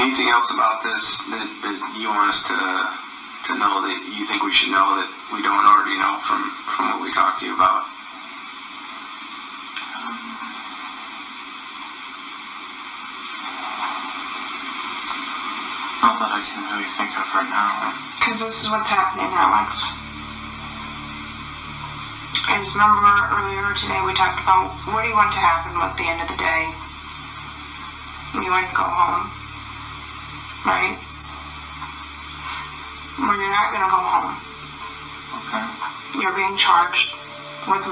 Anything 0.00 0.28
else 0.28 0.50
about 0.50 0.82
this 0.82 1.18
that, 1.32 1.46
that 1.64 1.76
you 1.98 2.08
want 2.08 2.28
us 2.28 2.40
to 2.48 2.56
to 3.46 3.54
know 3.58 3.78
that 3.86 3.94
you 4.10 4.26
think 4.26 4.42
we 4.42 4.50
should 4.50 4.74
know 4.74 4.98
that 4.98 5.06
we 5.30 5.38
don't 5.38 5.62
already 5.62 5.94
know 5.96 6.18
from 6.26 6.42
from 6.66 6.82
what 6.90 7.00
we 7.02 7.10
talked 7.14 7.38
to 7.40 7.46
you 7.46 7.54
about? 7.54 7.86
Not 16.02 16.18
that 16.22 16.30
I 16.34 16.42
can 16.42 16.60
really 16.70 16.90
think 16.98 17.10
of 17.14 17.26
right 17.34 17.50
now. 17.50 17.94
Because 18.18 18.42
this 18.42 18.62
is 18.62 18.68
what's 18.70 18.90
happening, 18.90 19.30
Alex. 19.30 19.78
I 22.46 22.58
just 22.62 22.74
remember 22.74 23.14
earlier 23.30 23.74
today 23.74 23.98
we 24.06 24.14
talked 24.14 24.38
about 24.42 24.70
what 24.90 25.02
do 25.02 25.08
you 25.10 25.18
want 25.18 25.34
to 25.34 25.42
happen 25.42 25.74
at 25.78 25.94
the 25.98 26.06
end 26.06 26.22
of 26.22 26.28
the 26.30 26.38
day? 26.38 26.62
You 28.38 28.50
want 28.50 28.70
to 28.70 28.74
go 28.76 28.86
home, 28.86 29.26
right? 30.66 30.98
Well, 33.22 33.38
you're 33.38 33.54
not 33.54 33.70
going 33.70 33.86
to 33.86 33.92
go 33.94 34.02
home. 34.02 34.34
Okay. 35.46 35.62
You're 36.18 36.34
being 36.34 36.58
charged 36.58 37.14
with 37.70 37.86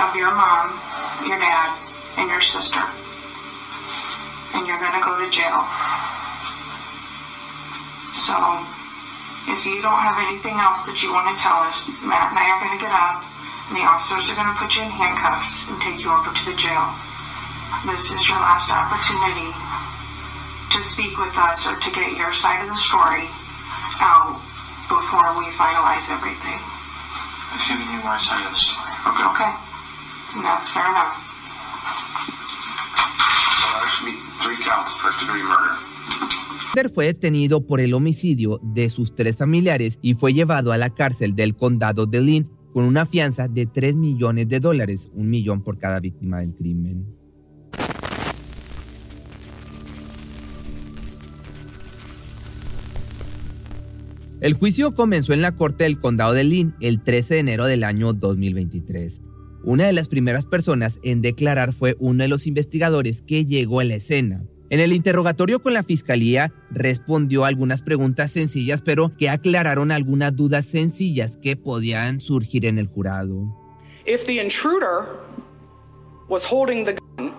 of 0.00 0.10
your 0.16 0.32
mom, 0.32 0.72
your 1.28 1.36
dad, 1.36 1.76
and 2.16 2.32
your 2.32 2.40
sister. 2.40 2.80
And 4.56 4.64
you're 4.64 4.80
going 4.80 4.96
to 4.96 5.04
go 5.04 5.20
to 5.20 5.28
jail. 5.28 5.60
So, 8.16 8.32
if 9.52 9.60
you 9.68 9.84
don't 9.84 10.00
have 10.00 10.16
anything 10.24 10.56
else 10.56 10.88
that 10.88 11.04
you 11.04 11.12
want 11.12 11.28
to 11.28 11.36
tell 11.36 11.60
us, 11.68 11.84
Matt 12.00 12.32
and 12.32 12.40
I 12.40 12.48
are 12.48 12.60
going 12.64 12.72
to 12.72 12.80
get 12.80 12.96
up, 12.96 13.20
and 13.68 13.76
the 13.76 13.84
officers 13.84 14.32
are 14.32 14.38
going 14.40 14.48
to 14.48 14.56
put 14.56 14.72
you 14.72 14.88
in 14.88 14.90
handcuffs 14.90 15.68
and 15.68 15.76
take 15.84 16.00
you 16.00 16.08
over 16.08 16.32
to 16.32 16.44
the 16.48 16.56
jail. 16.56 16.96
This 17.84 18.08
is 18.08 18.24
your 18.24 18.40
last 18.40 18.72
opportunity 18.72 19.52
to 20.76 20.84
speak 20.84 21.16
with 21.16 21.32
us 21.38 21.66
or 21.66 21.74
to 21.80 21.90
get 21.90 22.12
your 22.18 22.32
side 22.34 22.60
of 22.60 22.68
the 22.68 22.76
story 22.76 23.24
out 23.96 24.36
before 24.92 25.32
we 25.40 25.48
finalize 25.56 26.04
everything. 26.12 26.60
I've 27.48 27.64
given 27.64 27.88
you 27.96 28.00
my 28.04 28.18
side 28.20 28.44
of 28.44 28.52
the 28.52 28.60
story. 28.60 28.92
Okay. 29.08 29.24
Okay. 29.32 29.52
That's 30.44 30.68
fair 30.68 30.84
enough. 30.84 31.16
So 33.56 33.66
there 33.80 33.88
should 33.88 34.04
be 34.04 34.16
three 34.44 34.60
counts 34.60 34.92
of 34.92 35.00
first 35.00 35.18
degree 35.20 35.42
murder. 35.42 35.80
Sander 36.74 36.90
fue 36.90 37.06
detenido 37.06 37.66
por 37.66 37.80
el 37.80 37.94
homicidio 37.94 38.60
de 38.62 38.90
sus 38.90 39.14
tres 39.14 39.38
familiares 39.38 39.98
y 40.02 40.12
fue 40.12 40.34
llevado 40.34 40.72
a 40.72 40.76
la 40.76 40.90
cárcel 40.90 41.34
del 41.34 41.56
condado 41.56 42.04
de 42.04 42.20
Lynn 42.20 42.50
con 42.74 42.84
una 42.84 43.06
fianza 43.06 43.48
de 43.48 43.64
3 43.64 43.96
millones 43.96 44.46
de 44.48 44.60
dólares, 44.60 45.08
un 45.14 45.30
millón 45.30 45.62
por 45.62 45.78
cada 45.78 45.98
víctima 46.00 46.40
del 46.40 46.54
crimen. 46.54 47.15
El 54.38 54.52
juicio 54.52 54.94
comenzó 54.94 55.32
en 55.32 55.40
la 55.40 55.56
corte 55.56 55.84
del 55.84 55.98
condado 55.98 56.34
de 56.34 56.44
Lynn 56.44 56.76
el 56.82 57.02
13 57.02 57.34
de 57.34 57.40
enero 57.40 57.64
del 57.64 57.84
año 57.84 58.12
2023. 58.12 59.22
Una 59.64 59.86
de 59.86 59.94
las 59.94 60.08
primeras 60.08 60.44
personas 60.44 61.00
en 61.02 61.22
declarar 61.22 61.72
fue 61.72 61.96
uno 62.00 62.22
de 62.22 62.28
los 62.28 62.46
investigadores 62.46 63.22
que 63.22 63.46
llegó 63.46 63.80
a 63.80 63.84
la 63.84 63.94
escena. 63.94 64.44
En 64.68 64.80
el 64.80 64.92
interrogatorio 64.92 65.62
con 65.62 65.72
la 65.72 65.82
fiscalía 65.82 66.52
respondió 66.70 67.46
algunas 67.46 67.80
preguntas 67.80 68.30
sencillas 68.30 68.82
pero 68.82 69.16
que 69.16 69.30
aclararon 69.30 69.90
algunas 69.90 70.36
dudas 70.36 70.66
sencillas 70.66 71.38
que 71.38 71.56
podían 71.56 72.20
surgir 72.20 72.66
en 72.66 72.76
el 72.76 72.88
jurado. 72.88 73.56
If 74.04 74.24
the 74.26 74.38
intruder 74.42 75.06
was 76.28 76.44
holding 76.44 76.84
the 76.84 76.94
gun, 77.16 77.32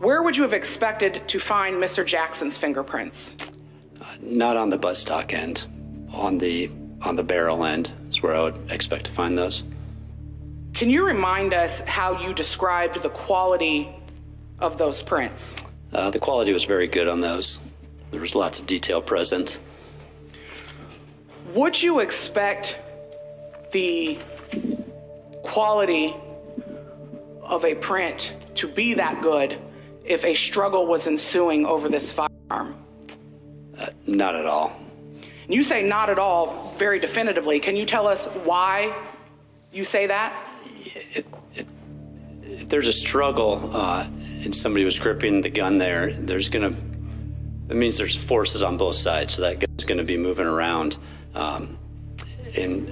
where 0.00 0.20
would 0.20 0.36
you 0.36 0.44
have 0.44 0.54
expected 0.54 1.22
to 1.26 1.38
find 1.38 1.82
Mr. 1.82 2.04
Jackson's 2.04 2.58
fingerprints? 2.58 3.34
Not 4.20 4.56
on 4.56 4.70
the 4.70 4.78
buttstock 4.78 5.32
end. 5.32 5.66
On 6.12 6.38
the 6.38 6.70
on 7.02 7.14
the 7.16 7.22
barrel 7.22 7.64
end 7.64 7.92
is 8.08 8.22
where 8.22 8.34
I 8.34 8.42
would 8.42 8.70
expect 8.70 9.06
to 9.06 9.12
find 9.12 9.38
those. 9.38 9.62
Can 10.74 10.90
you 10.90 11.06
remind 11.06 11.54
us 11.54 11.80
how 11.80 12.20
you 12.20 12.34
described 12.34 13.02
the 13.02 13.10
quality 13.10 13.88
of 14.58 14.78
those 14.78 15.02
prints? 15.02 15.56
Uh, 15.92 16.10
the 16.10 16.18
quality 16.18 16.52
was 16.52 16.64
very 16.64 16.86
good 16.86 17.08
on 17.08 17.20
those. 17.20 17.60
There 18.10 18.20
was 18.20 18.34
lots 18.34 18.58
of 18.58 18.66
detail 18.66 19.00
present. 19.00 19.60
Would 21.54 21.80
you 21.80 22.00
expect 22.00 22.78
the 23.72 24.18
quality 25.42 26.14
of 27.42 27.64
a 27.64 27.74
print 27.74 28.34
to 28.56 28.68
be 28.68 28.94
that 28.94 29.22
good 29.22 29.58
if 30.04 30.24
a 30.24 30.34
struggle 30.34 30.86
was 30.86 31.06
ensuing 31.06 31.64
over 31.64 31.88
this 31.88 32.12
firearm? 32.12 32.76
Uh, 33.78 33.90
not 34.06 34.34
at 34.34 34.46
all. 34.46 34.80
You 35.48 35.62
say 35.62 35.82
not 35.82 36.10
at 36.10 36.18
all 36.18 36.74
very 36.78 36.98
definitively. 36.98 37.60
Can 37.60 37.76
you 37.76 37.86
tell 37.86 38.06
us 38.06 38.26
why 38.44 38.92
you 39.72 39.84
say 39.84 40.06
that? 40.06 40.32
If 41.54 42.68
there's 42.68 42.88
a 42.88 42.92
struggle 42.92 43.70
uh, 43.72 44.06
and 44.44 44.54
somebody 44.54 44.84
was 44.84 44.98
gripping 44.98 45.40
the 45.40 45.48
gun 45.50 45.78
there, 45.78 46.12
there's 46.12 46.48
gonna 46.48 46.74
It 47.68 47.76
means 47.76 47.98
there's 47.98 48.14
forces 48.16 48.62
on 48.62 48.76
both 48.78 48.96
sides, 48.96 49.34
so 49.34 49.42
that 49.42 49.60
gun's 49.60 49.84
going 49.84 49.98
to 49.98 50.04
be 50.04 50.16
moving 50.16 50.46
around. 50.46 50.96
Um, 51.34 51.78
and 52.56 52.90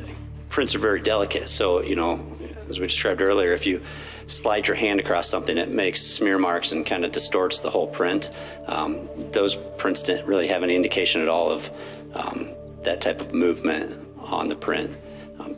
prints 0.50 0.74
are 0.74 0.78
very 0.78 1.00
delicate, 1.00 1.48
so, 1.48 1.80
you 1.82 1.96
know, 1.96 2.20
as 2.68 2.78
we 2.78 2.86
described 2.86 3.22
earlier, 3.22 3.52
if 3.52 3.66
you 3.66 3.80
slide 4.26 4.66
your 4.66 4.76
hand 4.76 5.00
across 5.00 5.28
something, 5.28 5.56
it 5.56 5.68
makes 5.68 6.02
smear 6.02 6.38
marks 6.38 6.72
and 6.72 6.84
kind 6.84 7.04
of 7.04 7.12
distorts 7.12 7.60
the 7.60 7.70
whole 7.70 7.86
print. 7.86 8.36
Um, 8.66 9.08
those 9.32 9.54
prints 9.54 10.02
didn't 10.02 10.26
really 10.26 10.48
have 10.48 10.62
any 10.62 10.74
indication 10.74 11.20
at 11.20 11.28
all 11.28 11.50
of 11.50 11.70
um, 12.14 12.50
that 12.82 13.00
type 13.00 13.20
of 13.20 13.32
movement 13.32 14.08
on 14.18 14.48
the 14.48 14.56
print. 14.56 14.96
Um, 15.38 15.56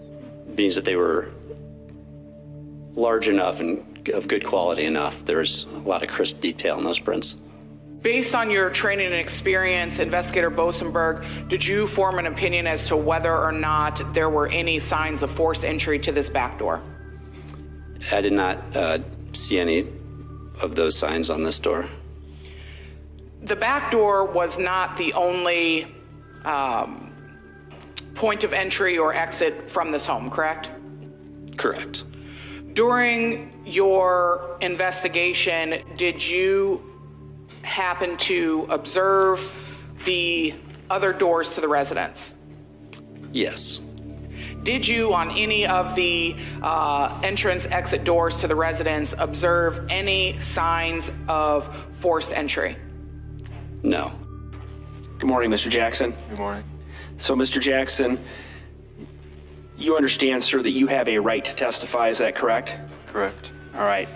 means 0.57 0.75
that 0.75 0.85
they 0.85 0.97
were 0.97 1.31
large 2.95 3.29
enough 3.29 3.61
and 3.61 4.09
of 4.09 4.27
good 4.29 4.45
quality 4.45 4.85
enough. 4.85 5.25
There's 5.25 5.65
a 5.65 5.79
lot 5.79 6.03
of 6.03 6.09
crisp 6.09 6.41
detail 6.41 6.79
in 6.79 6.85
those 6.85 6.99
prints. 6.99 7.37
Based 8.03 8.35
on 8.35 8.51
your 8.51 8.71
training 8.71 9.07
and 9.07 9.17
experience, 9.17 9.99
Investigator 9.99 10.51
Bosenberg, 10.51 11.49
did 11.49 11.67
you 11.67 11.87
form 11.87 12.19
an 12.19 12.27
opinion 12.27 12.67
as 12.67 12.87
to 12.89 12.97
whether 12.97 13.37
or 13.37 13.51
not 13.51 14.15
there 14.15 14.31
were 14.31 14.47
any 14.49 14.79
signs 14.79 15.23
of 15.23 15.31
forced 15.33 15.65
entry 15.65 15.99
to 15.99 16.13
this 16.13 16.29
back 16.29 16.59
door? 16.59 16.81
I 18.13 18.21
did 18.21 18.33
not 18.33 18.77
uh, 18.77 18.99
see 19.33 19.59
any 19.59 19.87
of 20.61 20.75
those 20.75 20.97
signs 20.97 21.31
on 21.31 21.43
this 21.43 21.59
door. 21.59 21.87
The 23.43 23.57
back 23.57 23.91
door 23.91 24.25
was 24.25 24.59
not 24.59 24.97
the 24.97 25.13
only 25.13 25.87
um, 26.45 27.13
point 28.15 28.45
of 28.45 28.53
entry 28.53 28.99
or 28.99 29.15
exit 29.15 29.71
from 29.71 29.93
this 29.93 30.05
home, 30.05 30.31
correct? 30.31 30.71
Correct. 31.57 32.05
During 32.73 33.63
your 33.65 34.57
investigation, 34.61 35.83
did 35.97 36.25
you 36.25 36.83
happen 37.63 38.17
to 38.17 38.67
observe 38.71 39.45
the 40.05 40.55
other 40.91 41.13
doors 41.13 41.55
to 41.55 41.61
the 41.61 41.69
residence? 41.69 42.35
Yes. 43.33 43.81
Did 44.69 44.87
you, 44.87 45.15
on 45.15 45.31
any 45.31 45.67
of 45.67 45.97
the 45.97 46.37
uh, 46.61 47.23
entrance 47.25 47.65
exit 47.65 48.05
doors 48.05 48.37
to 48.43 48.49
the 48.49 48.55
residence, 48.55 49.15
observe 49.17 49.87
any 49.89 50.39
signs 50.41 51.11
of 51.27 51.75
forced 52.01 52.35
entry? 52.35 52.77
No. 53.83 54.13
Good 55.19 55.27
morning, 55.27 55.51
Mr. 55.51 55.71
Jackson. 55.71 56.15
Good 56.29 56.39
morning. 56.39 56.65
So, 57.17 57.35
Mr. 57.35 57.63
Jackson, 57.63 58.23
you 59.79 59.97
understand, 59.97 60.45
sir, 60.45 60.61
that 60.61 60.73
you 60.73 60.87
have 60.87 61.09
a 61.09 61.17
right 61.17 61.47
to 61.47 61.55
testify, 61.55 62.11
is 62.11 62.19
that 62.19 62.35
correct? 62.35 62.77
Correct. 63.07 63.51
All 63.75 63.81
right. 63.81 64.11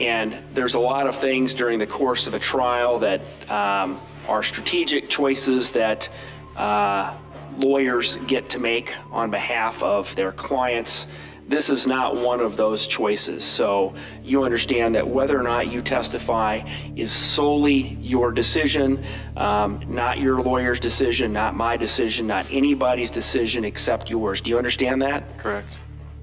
And 0.00 0.36
there's 0.52 0.74
a 0.74 0.80
lot 0.80 1.06
of 1.06 1.16
things 1.16 1.54
during 1.54 1.78
the 1.78 1.86
course 1.86 2.26
of 2.26 2.34
a 2.34 2.38
trial 2.38 2.98
that 2.98 3.22
um, 3.48 3.98
are 4.28 4.42
strategic 4.42 5.08
choices 5.08 5.70
that 5.70 6.10
uh, 6.56 7.16
lawyers 7.58 8.16
get 8.26 8.50
to 8.50 8.58
make 8.58 8.92
on 9.10 9.30
behalf 9.30 9.82
of 9.82 10.14
their 10.16 10.32
clients. 10.32 11.06
This 11.46 11.68
is 11.68 11.86
not 11.86 12.16
one 12.16 12.40
of 12.40 12.56
those 12.56 12.86
choices. 12.86 13.44
So 13.44 13.94
you 14.22 14.44
understand 14.44 14.94
that 14.94 15.06
whether 15.06 15.38
or 15.38 15.42
not 15.42 15.70
you 15.70 15.82
testify 15.82 16.62
is 16.96 17.12
solely 17.12 17.98
your 18.00 18.32
decision, 18.32 19.04
um, 19.36 19.84
not 19.86 20.18
your 20.18 20.40
lawyer's 20.40 20.80
decision, 20.80 21.34
not 21.34 21.54
my 21.54 21.76
decision, 21.76 22.26
not 22.26 22.46
anybody's 22.50 23.10
decision 23.10 23.64
except 23.64 24.08
yours. 24.08 24.40
Do 24.40 24.50
you 24.50 24.56
understand 24.56 25.02
that? 25.02 25.38
Correct. 25.38 25.68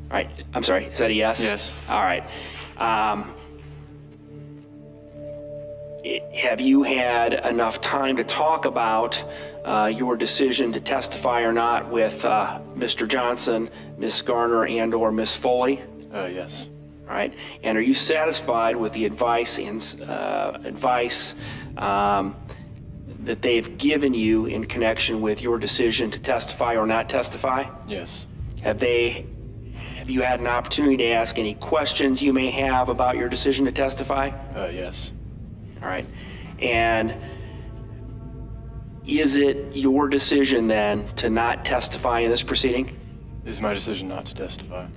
All 0.09 0.17
right. 0.17 0.29
I'm 0.53 0.63
sorry. 0.63 0.85
Is 0.85 0.97
that 0.97 1.11
a 1.11 1.13
yes? 1.13 1.43
Yes. 1.43 1.73
All 1.87 2.01
right. 2.01 2.23
Um, 2.77 3.31
have 6.35 6.59
you 6.59 6.81
had 6.81 7.33
enough 7.33 7.79
time 7.81 8.17
to 8.17 8.23
talk 8.23 8.65
about 8.65 9.23
uh, 9.65 9.91
your 9.93 10.15
decision 10.15 10.73
to 10.73 10.79
testify 10.79 11.41
or 11.41 11.53
not 11.53 11.89
with 11.89 12.25
uh, 12.25 12.59
Mr. 12.75 13.07
Johnson, 13.07 13.69
Ms. 13.97 14.21
Garner, 14.21 14.65
and 14.65 14.93
or 14.93 15.11
Ms. 15.11 15.35
Foley? 15.35 15.81
Uh, 16.13 16.25
yes. 16.25 16.67
All 17.07 17.13
right. 17.13 17.33
And 17.63 17.77
are 17.77 17.81
you 17.81 17.93
satisfied 17.93 18.75
with 18.75 18.93
the 18.93 19.05
advice 19.05 19.59
and 19.59 19.81
uh, 20.07 20.57
advice 20.63 21.35
um, 21.77 22.35
that 23.23 23.41
they've 23.41 23.77
given 23.77 24.13
you 24.13 24.45
in 24.45 24.65
connection 24.65 25.21
with 25.21 25.41
your 25.41 25.57
decision 25.59 26.09
to 26.11 26.19
testify 26.19 26.75
or 26.75 26.87
not 26.87 27.09
testify? 27.09 27.65
Yes. 27.87 28.25
Have 28.63 28.79
they? 28.79 29.25
Have 29.97 30.09
you 30.09 30.21
had 30.23 30.39
an 30.39 30.47
opportunity 30.47 30.97
to 30.97 31.07
ask 31.11 31.37
any 31.37 31.53
questions 31.53 32.23
you 32.23 32.33
may 32.33 32.49
have 32.49 32.89
about 32.89 33.17
your 33.17 33.29
decision 33.29 33.65
to 33.65 33.71
testify? 33.71 34.29
Uh, 34.55 34.71
yes. 34.73 35.11
All 35.81 35.87
right. 35.87 36.07
And 36.59 37.13
is 39.05 39.35
it 39.35 39.57
your 39.73 40.09
decision 40.09 40.67
then 40.67 41.05
to 41.15 41.29
not 41.29 41.65
testify 41.65 42.19
in 42.19 42.31
this 42.31 42.43
proceeding? 42.43 42.87
It 43.45 43.49
is 43.49 43.61
my 43.61 43.73
decision 43.73 44.09
not 44.09 44.25
to 44.25 44.33
testify. 44.33 44.87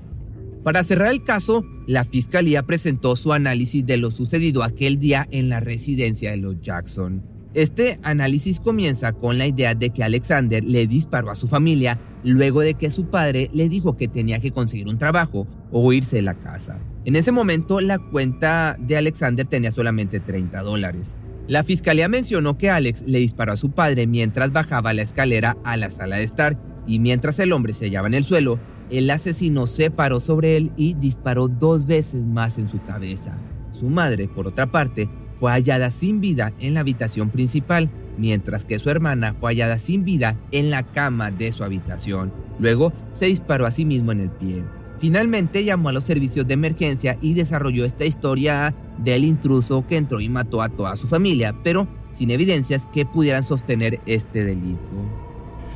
Para 0.62 0.82
cerrar 0.82 1.08
el 1.08 1.22
caso, 1.22 1.62
la 1.86 2.04
fiscalía 2.04 2.62
presentó 2.62 3.16
su 3.16 3.34
análisis 3.34 3.84
de 3.84 3.98
lo 3.98 4.10
sucedido 4.10 4.62
aquel 4.62 4.98
día 4.98 5.26
en 5.30 5.50
la 5.50 5.60
residencia 5.60 6.30
de 6.30 6.38
los 6.38 6.60
Jackson. 6.62 7.22
Este 7.52 8.00
análisis 8.02 8.60
comienza 8.60 9.12
con 9.12 9.38
la 9.38 9.46
idea 9.46 9.74
de 9.74 9.90
que 9.90 10.02
Alexander 10.02 10.64
le 10.64 10.86
disparó 10.86 11.30
a 11.30 11.34
su 11.34 11.48
familia 11.48 12.00
luego 12.24 12.62
de 12.62 12.74
que 12.74 12.90
su 12.90 13.10
padre 13.10 13.50
le 13.52 13.68
dijo 13.68 13.96
que 13.96 14.08
tenía 14.08 14.40
que 14.40 14.50
conseguir 14.50 14.88
un 14.88 14.98
trabajo 14.98 15.46
o 15.70 15.92
irse 15.92 16.16
de 16.16 16.22
la 16.22 16.34
casa. 16.34 16.80
En 17.04 17.14
ese 17.14 17.30
momento 17.30 17.80
la 17.80 17.98
cuenta 17.98 18.76
de 18.80 18.96
Alexander 18.96 19.46
tenía 19.46 19.70
solamente 19.70 20.18
30 20.18 20.62
dólares. 20.62 21.14
La 21.46 21.62
fiscalía 21.62 22.08
mencionó 22.08 22.56
que 22.56 22.70
Alex 22.70 23.02
le 23.06 23.18
disparó 23.18 23.52
a 23.52 23.58
su 23.58 23.70
padre 23.70 24.06
mientras 24.06 24.52
bajaba 24.52 24.94
la 24.94 25.02
escalera 25.02 25.58
a 25.62 25.76
la 25.76 25.90
sala 25.90 26.16
de 26.16 26.24
estar 26.24 26.56
y 26.86 26.98
mientras 26.98 27.38
el 27.38 27.52
hombre 27.52 27.74
se 27.74 27.84
hallaba 27.84 28.06
en 28.06 28.14
el 28.14 28.24
suelo, 28.24 28.58
el 28.90 29.10
asesino 29.10 29.66
se 29.66 29.90
paró 29.90 30.20
sobre 30.20 30.56
él 30.56 30.72
y 30.76 30.94
disparó 30.94 31.48
dos 31.48 31.86
veces 31.86 32.26
más 32.26 32.56
en 32.56 32.68
su 32.68 32.82
cabeza. 32.82 33.34
Su 33.72 33.90
madre, 33.90 34.26
por 34.28 34.46
otra 34.46 34.70
parte, 34.70 35.08
fue 35.38 35.52
hallada 35.52 35.90
sin 35.90 36.20
vida 36.20 36.52
en 36.60 36.74
la 36.74 36.80
habitación 36.80 37.28
principal, 37.28 37.90
mientras 38.16 38.64
que 38.64 38.78
su 38.78 38.88
hermana 38.88 39.34
fue 39.38 39.50
hallada 39.52 39.78
sin 39.78 40.04
vida 40.04 40.38
en 40.50 40.70
la 40.70 40.82
cama 40.82 41.30
de 41.30 41.52
su 41.52 41.64
habitación. 41.64 42.32
Luego 42.58 42.92
se 43.12 43.26
disparó 43.26 43.66
a 43.66 43.70
sí 43.70 43.84
mismo 43.84 44.12
en 44.12 44.20
el 44.20 44.30
pie. 44.30 44.62
Finalmente 45.04 45.62
llamó 45.62 45.90
a 45.90 45.92
los 45.92 46.04
servicios 46.04 46.46
de 46.46 46.54
emergencia 46.54 47.18
y 47.20 47.34
desarrolló 47.34 47.84
esta 47.84 48.06
historia 48.06 48.74
del 48.96 49.24
intruso 49.24 49.86
que 49.86 49.98
entró 49.98 50.18
y 50.18 50.30
mató 50.30 50.62
a 50.62 50.70
toda 50.70 50.96
su 50.96 51.06
familia, 51.06 51.54
pero 51.62 51.86
sin 52.14 52.30
evidencias 52.30 52.86
que 52.86 53.04
pudieran 53.04 53.42
sostener 53.42 54.00
este 54.06 54.46
delito. 54.46 54.96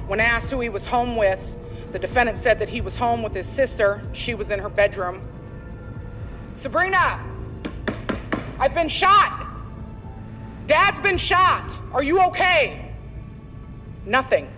When 0.08 0.18
asked 0.18 0.50
who 0.50 0.62
he 0.62 0.70
was 0.70 0.90
home 0.90 1.18
with, 1.18 1.38
the 1.92 1.98
defendant 1.98 2.38
said 2.38 2.58
that 2.58 2.70
he 2.70 2.80
was 2.80 2.98
home 2.98 3.22
with 3.22 3.36
his 3.36 3.46
sister. 3.46 4.00
She 4.14 4.34
was 4.34 4.50
in 4.50 4.60
her 4.60 4.70
bedroom. 4.70 5.20
Sabrina, 6.54 7.20
I've 8.58 8.74
been 8.74 8.88
shot. 8.88 9.46
Dad's 10.66 11.02
been 11.02 11.18
shot. 11.18 11.78
Are 11.92 12.02
you 12.02 12.18
okay? 12.28 12.94
Nothing. 14.06 14.48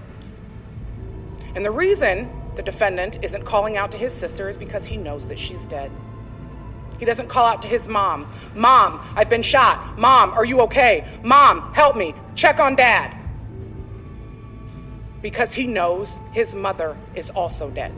And 1.57 1.65
the 1.65 1.73
reason 1.73 2.31
the 2.61 2.71
defendant 2.71 3.19
isn't 3.23 3.43
calling 3.47 3.79
out 3.79 3.91
to 3.91 3.97
his 3.97 4.13
sister 4.13 4.51
is 4.51 4.59
because 4.59 4.85
he 4.85 4.99
knows 4.99 5.27
that 5.29 5.39
she's 5.39 5.65
dead. 5.65 5.91
He 6.99 7.07
doesn't 7.07 7.29
call 7.29 7.47
out 7.47 7.63
to 7.63 7.69
his 7.69 7.89
mom. 7.89 8.27
Mom, 8.55 9.01
I've 9.17 9.31
been 9.31 9.43
shot. 9.43 9.99
Mom, 9.99 10.35
are 10.35 10.45
you 10.45 10.61
okay? 10.69 11.07
Mom, 11.25 11.73
help 11.73 11.97
me. 11.97 12.15
Check 12.35 12.61
on 12.61 12.77
dad. 12.77 13.17
Because 15.23 15.55
he 15.55 15.67
knows 15.67 16.21
his 16.33 16.55
mother 16.55 16.99
is 17.15 17.31
also 17.31 17.71
dead. 17.71 17.93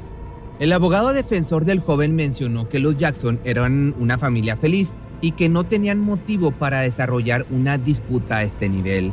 El 0.61 0.73
abogado 0.73 1.13
defensor 1.13 1.65
del 1.65 1.81
joven 1.81 2.15
mencionó 2.15 2.69
que 2.69 2.79
los 2.79 2.97
Jackson 2.97 3.41
eran 3.43 3.97
una 3.99 4.17
familia 4.17 4.57
feliz 4.57 4.95
y 5.21 5.33
que 5.33 5.49
no 5.49 5.65
tenían 5.65 5.99
motivo 5.99 6.53
para 6.53 6.83
desarrollar 6.83 7.47
una 7.51 7.79
disputa 7.79 8.37
a 8.37 8.43
este 8.45 8.69
nivel. 8.69 9.13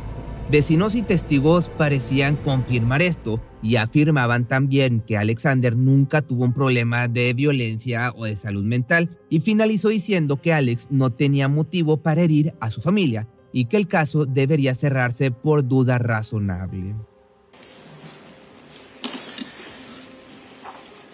Vecinos 0.52 0.96
y 0.96 1.04
testigos 1.04 1.70
parecían 1.70 2.36
confirmar 2.36 3.04
esto 3.04 3.40
y 3.62 3.76
afirmaban 3.76 4.48
también 4.48 5.00
que 5.00 5.16
Alexander 5.16 5.76
nunca 5.76 6.24
tuvo 6.24 6.44
un 6.44 6.56
problema 6.56 7.08
de 7.08 7.34
violencia 7.36 8.12
o 8.16 8.26
de 8.26 8.36
salud 8.36 8.64
mental 8.64 9.12
y 9.30 9.42
finalizó 9.42 9.90
diciendo 9.90 10.42
que 10.42 10.52
Alex 10.52 10.88
no 10.90 11.12
tenía 11.12 11.50
motivo 11.50 11.98
para 11.98 12.24
herir 12.24 12.56
a 12.60 12.72
su 12.72 12.82
familia 12.82 13.28
y 13.54 13.66
que 13.66 13.78
el 13.78 13.88
caso 13.88 14.26
debería 14.26 14.74
cerrarse 14.74 15.30
por 15.30 15.68
duda 15.68 16.00
razonable. 16.00 16.96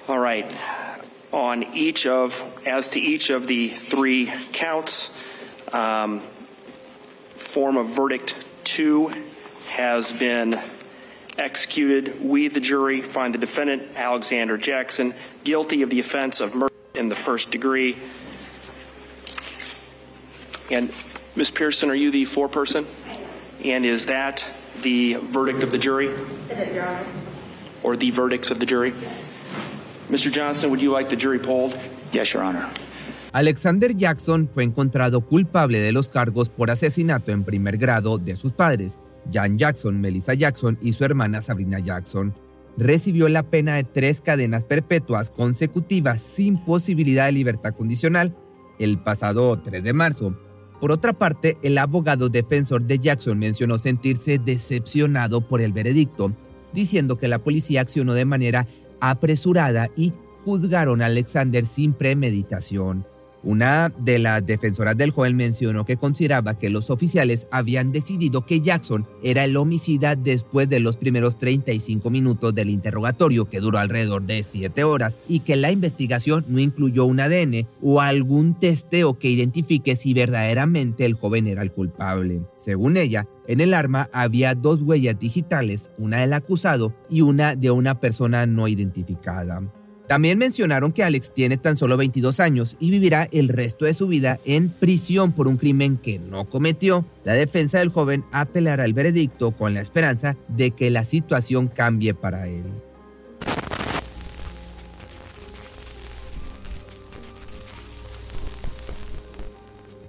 All 0.08 0.22
right. 0.22 0.46
On 1.34 1.66
each 1.76 2.06
of, 2.06 2.42
as 2.66 2.90
to 2.92 3.00
each 3.00 3.30
of 3.30 3.48
the 3.48 3.68
three 3.68 4.32
counts, 4.54 5.12
um, 5.74 6.22
form 7.36 7.76
of 7.76 7.88
verdict 7.88 8.38
two 8.66 9.14
has 9.70 10.12
been 10.12 10.60
executed. 11.38 12.22
We, 12.24 12.48
the 12.50 12.60
jury, 12.60 13.02
find 13.02 13.34
the 13.34 13.38
defendant, 13.38 13.84
Alexander 13.96 14.58
Jackson, 14.58 15.14
guilty 15.44 15.82
of 15.82 15.90
the 15.90 16.00
offense 16.00 16.42
of 16.42 16.56
murder 16.56 16.74
in 16.94 17.10
the 17.10 17.16
first 17.16 17.52
degree. 17.52 17.98
And 20.70 20.92
Ms. 21.36 21.52
Pearson, 21.52 21.90
are 21.90 21.96
you 21.96 22.12
the 22.12 22.26
foreperson? 22.26 22.86
And 23.64 23.86
is 23.86 24.08
that 24.08 24.46
the 24.82 25.16
verdict 25.16 25.64
of 25.64 25.72
the 25.72 25.78
jury? 25.78 26.08
It 26.08 26.58
is, 26.58 26.76
Your 26.76 26.86
Honor. 26.88 27.06
Or 27.84 27.96
the 27.96 28.12
verdicts 28.12 28.52
of 28.52 28.60
the 28.60 28.66
jury? 28.66 28.94
Mr. 30.10 30.32
Johnson, 30.32 30.72
would 30.72 30.82
you 30.82 30.92
like 30.92 31.10
the 31.10 31.16
jury 31.16 31.40
polled? 31.40 31.78
Yes, 32.12 32.34
Your 32.34 32.44
Honor. 32.44 32.70
Alexander 33.36 33.94
Jackson 33.94 34.50
fue 34.54 34.64
encontrado 34.64 35.20
culpable 35.20 35.80
de 35.82 35.92
los 35.92 36.08
cargos 36.08 36.48
por 36.48 36.72
asesinato 36.72 37.34
en 37.34 37.44
primer 37.44 37.76
grado 37.76 38.18
de 38.18 38.38
sus 38.38 38.54
padres, 38.54 38.98
Jan 39.30 39.58
Jackson, 39.58 40.00
Melissa 40.00 40.34
Jackson 40.34 40.78
y 40.82 40.94
su 40.94 41.04
hermana 41.04 41.42
Sabrina 41.42 41.80
Jackson. 41.80 42.34
Recibió 42.78 43.28
la 43.28 43.44
pena 43.44 43.74
de 43.74 43.84
tres 43.84 44.22
cadenas 44.22 44.64
perpetuas 44.64 45.32
consecutivas 45.32 46.22
sin 46.22 46.64
posibilidad 46.64 47.26
de 47.26 47.34
libertad 47.34 47.76
condicional 47.76 48.34
el 48.80 49.00
pasado 49.00 49.60
3 49.60 49.84
de 49.84 49.92
marzo. 49.92 50.40
Por 50.80 50.94
otra 50.94 51.12
parte, 51.12 51.58
el 51.62 51.78
abogado 51.78 52.30
defensor 52.30 52.84
de 52.84 53.00
Jackson 53.00 53.38
mencionó 53.38 53.78
sentirse 53.78 54.38
decepcionado 54.38 55.46
por 55.46 55.60
el 55.60 55.74
veredicto, 55.74 56.32
diciendo 56.72 57.18
que 57.18 57.28
la 57.28 57.40
policía 57.40 57.82
accionó 57.82 58.14
de 58.14 58.24
manera 58.24 58.66
apresurada 59.02 59.90
y 59.98 60.14
juzgaron 60.46 61.02
a 61.02 61.08
Alexander 61.08 61.66
sin 61.66 61.92
premeditación. 61.92 63.06
Una 63.46 63.94
de 64.00 64.18
las 64.18 64.44
defensoras 64.44 64.98
del 64.98 65.12
joven 65.12 65.36
mencionó 65.36 65.86
que 65.86 65.98
consideraba 65.98 66.58
que 66.58 66.72
los 66.72 66.90
oficiales 66.90 67.46
habían 67.52 67.92
decidido 67.92 68.44
que 68.44 68.60
Jackson 68.60 69.06
era 69.22 69.44
el 69.44 69.56
homicida 69.56 70.16
después 70.16 70.68
de 70.68 70.80
los 70.80 70.98
primeros 70.98 71.38
35 71.38 72.10
minutos 72.10 72.56
del 72.56 72.72
interrogatorio, 72.72 73.46
que 73.46 73.60
duró 73.60 73.78
alrededor 73.78 74.24
de 74.24 74.42
7 74.42 74.84
horas, 74.84 75.18
y 75.28 75.42
que 75.42 75.56
la 75.56 75.72
investigación 75.72 76.44
no 76.48 76.58
incluyó 76.58 77.06
un 77.06 77.20
ADN 77.20 77.68
o 77.84 78.02
algún 78.02 78.60
testeo 78.60 79.20
que 79.20 79.30
identifique 79.30 79.96
si 79.96 80.16
verdaderamente 80.16 81.06
el 81.06 81.14
joven 81.14 81.46
era 81.46 81.62
el 81.62 81.72
culpable. 81.72 82.42
Según 82.58 82.98
ella, 82.98 83.28
en 83.48 83.62
el 83.62 83.76
arma 83.76 84.10
había 84.12 84.56
dos 84.56 84.82
huellas 84.82 85.20
digitales, 85.20 85.92
una 86.00 86.18
del 86.18 86.34
acusado 86.34 86.96
y 87.12 87.22
una 87.22 87.56
de 87.56 87.70
una 87.70 88.00
persona 88.00 88.48
no 88.48 88.68
identificada. 88.68 89.62
También 90.08 90.38
mencionaron 90.38 90.92
que 90.92 91.04
Alex 91.04 91.34
tiene 91.34 91.58
tan 91.58 91.78
solo 91.78 91.98
22 91.98 92.40
años 92.40 92.78
y 92.80 92.92
vivirá 92.92 93.28
el 93.32 93.50
resto 93.50 93.86
de 93.86 93.94
su 93.94 94.08
vida 94.08 94.40
en 94.46 94.70
prisión 94.70 95.32
por 95.32 95.48
un 95.48 95.58
crimen 95.58 95.98
que 95.98 96.20
no 96.20 96.48
cometió. 96.48 97.06
La 97.24 97.34
defensa 97.34 97.80
del 97.80 97.90
joven 97.90 98.24
apelará 98.32 98.86
el 98.86 98.94
veredicto 98.94 99.52
con 99.52 99.74
la 99.74 99.82
esperanza 99.82 100.38
de 100.48 100.72
que 100.72 100.92
la 100.92 101.04
situación 101.04 101.68
cambie 101.68 102.14
para 102.14 102.48
él. 102.48 102.66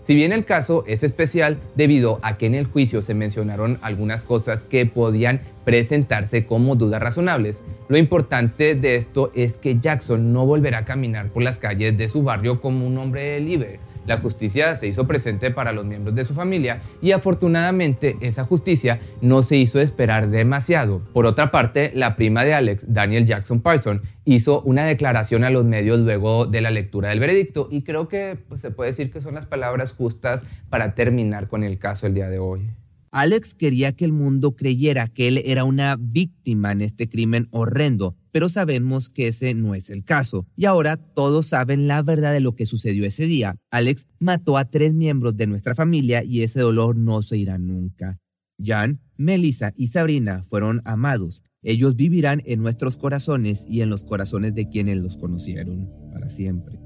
Si 0.02 0.14
bien 0.14 0.30
el 0.30 0.44
caso 0.44 0.84
es 0.86 1.02
especial 1.02 1.58
debido 1.74 2.20
a 2.22 2.38
que 2.38 2.46
en 2.46 2.54
el 2.54 2.66
juicio 2.66 3.02
se 3.02 3.14
mencionaron 3.14 3.78
algunas 3.82 4.22
cosas 4.22 4.62
que 4.62 4.86
podían 4.86 5.40
presentarse 5.66 6.46
como 6.46 6.76
dudas 6.76 7.02
razonables, 7.02 7.60
lo 7.88 7.98
importante 7.98 8.76
de 8.76 8.94
esto 8.94 9.32
es 9.34 9.56
que 9.56 9.80
Jackson 9.80 10.32
no 10.32 10.46
volverá 10.46 10.78
a 10.78 10.84
caminar 10.84 11.30
por 11.30 11.42
las 11.42 11.58
calles 11.58 11.98
de 11.98 12.08
su 12.08 12.22
barrio 12.22 12.60
como 12.60 12.86
un 12.86 12.96
hombre 12.98 13.40
libre. 13.40 13.80
La 14.06 14.18
justicia 14.18 14.76
se 14.76 14.86
hizo 14.86 15.08
presente 15.08 15.50
para 15.50 15.72
los 15.72 15.84
miembros 15.84 16.14
de 16.14 16.24
su 16.24 16.34
familia 16.34 16.82
y 17.02 17.10
afortunadamente 17.10 18.16
esa 18.20 18.44
justicia 18.44 19.00
no 19.20 19.42
se 19.42 19.56
hizo 19.56 19.80
esperar 19.80 20.30
demasiado. 20.30 21.02
Por 21.12 21.26
otra 21.26 21.50
parte, 21.50 21.90
la 21.96 22.14
prima 22.14 22.44
de 22.44 22.54
Alex, 22.54 22.84
Daniel 22.86 23.26
Jackson 23.26 23.60
Parson, 23.60 24.02
hizo 24.24 24.60
una 24.62 24.84
declaración 24.84 25.42
a 25.42 25.50
los 25.50 25.64
medios 25.64 25.98
luego 25.98 26.46
de 26.46 26.60
la 26.60 26.70
lectura 26.70 27.08
del 27.08 27.18
veredicto 27.18 27.66
y 27.68 27.82
creo 27.82 28.06
que 28.06 28.38
pues, 28.48 28.60
se 28.60 28.70
puede 28.70 28.90
decir 28.90 29.10
que 29.10 29.20
son 29.20 29.34
las 29.34 29.46
palabras 29.46 29.90
justas 29.90 30.44
para 30.70 30.94
terminar 30.94 31.48
con 31.48 31.64
el 31.64 31.80
caso 31.80 32.06
el 32.06 32.14
día 32.14 32.28
de 32.28 32.38
hoy. 32.38 32.70
Alex 33.16 33.54
quería 33.54 33.92
que 33.92 34.04
el 34.04 34.12
mundo 34.12 34.56
creyera 34.56 35.08
que 35.08 35.26
él 35.26 35.40
era 35.46 35.64
una 35.64 35.96
víctima 35.98 36.72
en 36.72 36.82
este 36.82 37.08
crimen 37.08 37.48
horrendo, 37.50 38.14
pero 38.30 38.50
sabemos 38.50 39.08
que 39.08 39.28
ese 39.28 39.54
no 39.54 39.74
es 39.74 39.88
el 39.88 40.04
caso. 40.04 40.46
Y 40.54 40.66
ahora 40.66 40.98
todos 40.98 41.46
saben 41.46 41.88
la 41.88 42.02
verdad 42.02 42.34
de 42.34 42.40
lo 42.40 42.54
que 42.54 42.66
sucedió 42.66 43.06
ese 43.06 43.24
día. 43.24 43.56
Alex 43.70 44.06
mató 44.18 44.58
a 44.58 44.66
tres 44.66 44.92
miembros 44.92 45.34
de 45.34 45.46
nuestra 45.46 45.74
familia 45.74 46.24
y 46.24 46.42
ese 46.42 46.60
dolor 46.60 46.98
no 46.98 47.22
se 47.22 47.38
irá 47.38 47.56
nunca. 47.56 48.18
Jan, 48.62 49.00
Melissa 49.16 49.72
y 49.74 49.86
Sabrina 49.86 50.42
fueron 50.42 50.82
amados. 50.84 51.42
Ellos 51.62 51.96
vivirán 51.96 52.42
en 52.44 52.60
nuestros 52.60 52.98
corazones 52.98 53.64
y 53.66 53.80
en 53.80 53.88
los 53.88 54.04
corazones 54.04 54.52
de 54.54 54.68
quienes 54.68 54.98
los 54.98 55.16
conocieron 55.16 55.90
para 56.12 56.28
siempre. 56.28 56.85